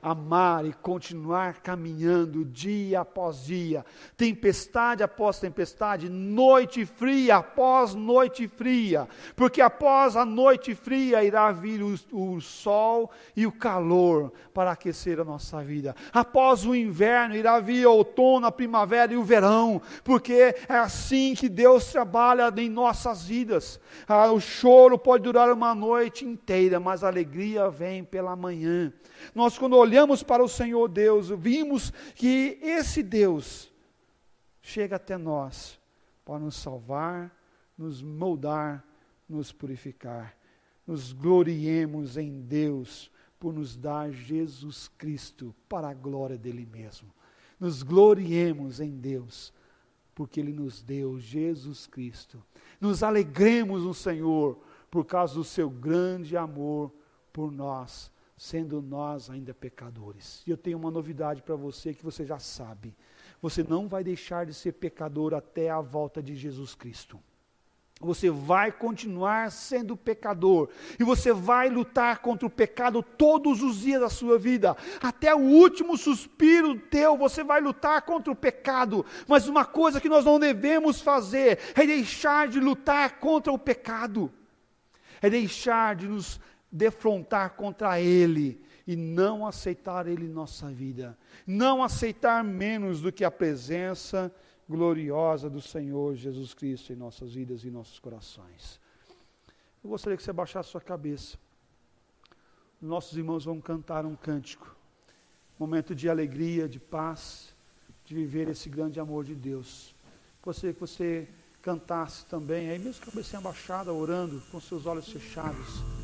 amar 0.05 0.67
e 0.67 0.73
continuar 0.75 1.63
caminhando 1.63 2.45
dia 2.45 3.01
após 3.01 3.43
dia, 3.43 3.87
tempestade 4.19 5.03
após 5.03 5.41
tempestade, 5.41 6.11
noite 6.11 6.85
fria 6.85 7.37
após 7.37 7.95
noite 7.95 8.47
fria, 8.47 9.09
porque 9.35 9.63
após 9.63 10.15
a 10.15 10.27
noite 10.27 10.75
fria 10.75 11.25
irá 11.25 11.51
vir 11.53 11.83
o, 11.83 11.95
o 12.13 12.39
sol 12.39 13.11
e 13.35 13.47
o 13.47 13.53
calor 13.53 14.31
para 14.53 14.73
aquecer 14.73 15.19
a 15.19 15.25
nossa 15.25 15.63
vida. 15.63 15.97
Após 16.13 16.67
o 16.67 16.75
inverno 16.75 17.35
irá 17.35 17.59
vir 17.59 17.87
o 17.87 17.93
outono, 17.93 18.47
a 18.47 18.53
primavera 18.53 19.15
e 19.15 19.17
o 19.17 19.25
verão, 19.25 19.81
porque 20.05 20.55
é 20.69 20.77
assim 20.77 21.35
que 21.35 21.49
Deus 21.49 21.87
trabalha 21.91 22.53
em 22.59 22.69
nossas 22.69 23.25
vidas. 23.25 23.81
Ah, 24.07 24.31
o 24.31 24.39
choro 24.39 24.99
pode 24.99 25.25
durar 25.25 25.51
uma 25.51 25.75
noite 25.75 26.27
inteira, 26.27 26.79
mas 26.79 27.03
a 27.03 27.09
alegria 27.09 27.71
vem 27.71 28.05
pela 28.05 28.37
manhã. 28.37 28.93
Nós, 29.35 29.57
quando 29.57 29.77
olhamos 29.77 29.94
para 30.27 30.43
o 30.43 30.49
Senhor 30.49 30.89
Deus, 30.89 31.29
vimos 31.31 31.93
que 32.15 32.59
esse 32.63 33.03
Deus 33.03 33.73
chega 34.61 34.97
até 34.97 35.17
nós 35.17 35.79
para 36.25 36.39
nos 36.39 36.57
salvar, 36.57 37.35
nos 37.77 38.03
moldar, 38.03 38.85
nos 39.29 39.53
purificar. 39.53 40.37
Nos 40.87 41.13
gloriemos 41.13 42.17
em 42.17 42.41
Deus 42.41 43.11
por 43.39 43.53
nos 43.53 43.77
dar 43.77 44.11
Jesus 44.11 44.89
Cristo 44.99 45.55
para 45.69 45.89
a 45.89 45.95
glória 45.95 46.37
dele 46.37 46.67
mesmo. 46.67 47.13
Nos 47.61 47.83
gloriemos 47.83 48.81
em 48.81 48.91
Deus 48.91 49.53
porque 50.15 50.41
ele 50.41 50.53
nos 50.53 50.83
deu 50.83 51.19
Jesus 51.19 51.87
Cristo. 51.87 52.43
Nos 52.81 53.03
alegremos 53.03 53.83
no 53.85 53.95
Senhor 53.95 54.59
por 54.91 55.05
causa 55.05 55.35
do 55.35 55.45
seu 55.45 55.69
grande 55.69 56.37
amor 56.37 56.93
por 57.33 57.51
nós 57.51 58.13
sendo 58.37 58.83
nós 58.83 59.31
ainda 59.31 59.55
pecadores. 59.55 60.43
E 60.47 60.51
eu 60.51 60.57
tenho 60.57 60.79
uma 60.79 60.91
novidade 60.91 61.43
para 61.43 61.55
você 61.55 61.95
que 61.95 62.05
você 62.05 62.25
já 62.25 62.39
sabe. 62.39 62.95
Você 63.41 63.63
não 63.63 63.87
vai 63.87 64.03
deixar 64.03 64.47
de 64.47 64.55
ser 64.55 64.73
pecador 64.73 65.35
até 65.35 65.71
a 65.71 65.81
volta 65.81 66.23
de 66.23 66.35
Jesus 66.35 66.75
Cristo. 66.75 67.21
Você 68.01 68.29
vai 68.29 68.73
continuar 68.73 69.51
sendo 69.53 69.97
pecador. 69.97 70.69
E 70.99 71.05
você 71.05 71.33
vai 71.33 71.71
lutar 71.71 72.19
contra 72.19 72.47
o 72.47 72.51
pecado 72.51 73.03
todos 73.03 73.63
os 73.63 73.81
dias 73.81 74.01
da 74.01 74.11
sua 74.11 74.39
vida. 74.39 74.77
Até 75.01 75.35
o 75.35 75.39
último 75.39 75.97
suspiro 75.97 76.79
teu, 76.79 77.17
você 77.17 77.45
vai 77.45 77.61
lutar 77.61 78.03
contra 78.03 78.33
o 78.33 78.37
pecado. 78.37 79.07
Mas 79.29 79.49
uma 79.49 79.65
coisa 79.65 80.01
que 80.01 80.09
nós 80.09 80.25
não 80.25 80.41
devemos 80.41 81.01
fazer 81.01 81.59
é 81.75 81.87
deixar 81.87 82.49
de 82.49 82.59
lutar 82.59 83.19
contra 83.21 83.53
o 83.53 83.59
pecado. 83.59 84.31
É 85.23 85.31
deixar 85.31 85.95
de 85.95 86.09
nos 86.09 86.41
defrontar 86.75 87.51
contra 87.51 88.01
Ele 88.01 88.61
e 88.85 88.97
não 88.97 89.47
aceitar 89.47 90.09
Ele 90.09 90.27
em 90.27 90.29
nossa 90.29 90.69
vida, 90.69 91.17
não 91.47 91.85
aceitar 91.85 92.43
menos 92.43 93.01
do 93.01 93.13
que 93.13 93.23
a 93.23 93.31
presença 93.31 94.35
gloriosa 94.69 95.49
do 95.49 95.61
Senhor 95.61 96.17
Jesus 96.17 96.53
Cristo 96.53 96.93
em 96.93 96.97
nossas 96.97 97.35
vidas 97.35 97.63
e 97.63 97.71
nossos 97.71 98.01
corações. 98.01 98.81
Eu 99.85 99.91
gostaria 99.91 100.17
que 100.17 100.23
você 100.23 100.33
baixasse 100.33 100.71
sua 100.71 100.81
cabeça. 100.81 101.39
Nossos 102.83 103.17
irmãos 103.17 103.45
vão 103.45 103.61
cantar 103.61 104.05
um 104.05 104.17
cântico, 104.17 104.75
momento 105.57 105.95
de 105.95 106.09
alegria, 106.09 106.69
de 106.69 106.81
paz, 106.81 107.55
de 108.05 108.15
viver 108.17 108.49
esse 108.49 108.69
grande 108.69 108.99
amor 108.99 109.25
de 109.25 109.35
Deus. 109.35 109.95
Gostaria 110.43 110.75
que 110.75 110.81
você 110.81 111.29
cantasse 111.63 112.27
também, 112.27 112.69
aí 112.69 112.79
mesmo 112.79 113.07
cabecinha 113.07 113.39
abaixada, 113.39 113.93
orando, 113.93 114.43
com 114.51 114.61
seus 114.61 114.87
olhos 114.87 115.09
fechados 115.09 116.04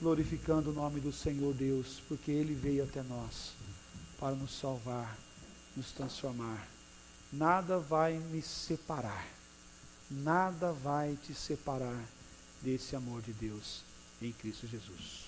glorificando 0.00 0.70
o 0.70 0.74
nome 0.74 1.00
do 1.00 1.12
Senhor 1.12 1.52
Deus, 1.54 2.02
porque 2.08 2.30
Ele 2.30 2.54
veio 2.54 2.84
até 2.84 3.02
nós 3.02 3.52
para 4.18 4.34
nos 4.34 4.58
salvar, 4.58 5.16
nos 5.76 5.92
transformar. 5.92 6.66
Nada 7.32 7.78
vai 7.78 8.18
me 8.18 8.40
separar, 8.40 9.26
nada 10.10 10.72
vai 10.72 11.16
te 11.16 11.34
separar 11.34 12.04
desse 12.62 12.96
amor 12.96 13.22
de 13.22 13.32
Deus 13.32 13.82
em 14.20 14.32
Cristo 14.32 14.66
Jesus. 14.66 15.27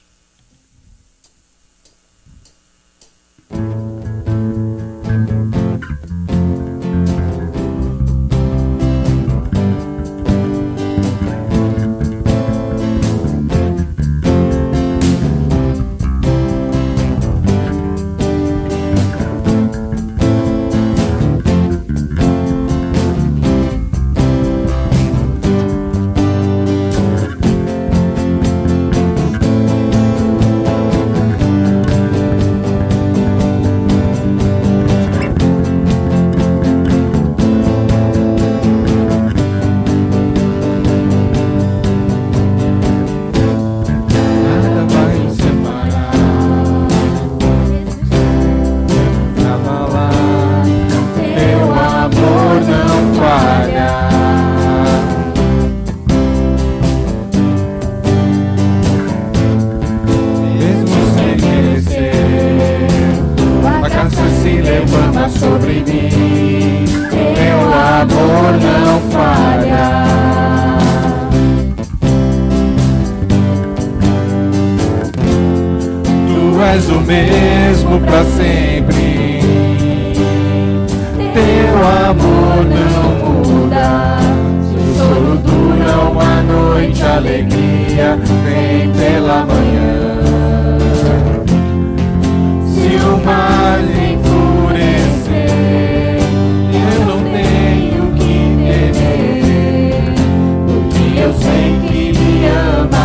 Eu 101.22 101.32
sei 101.34 101.78
que 101.86 102.18
me 102.18 102.46
amas. 102.46 102.99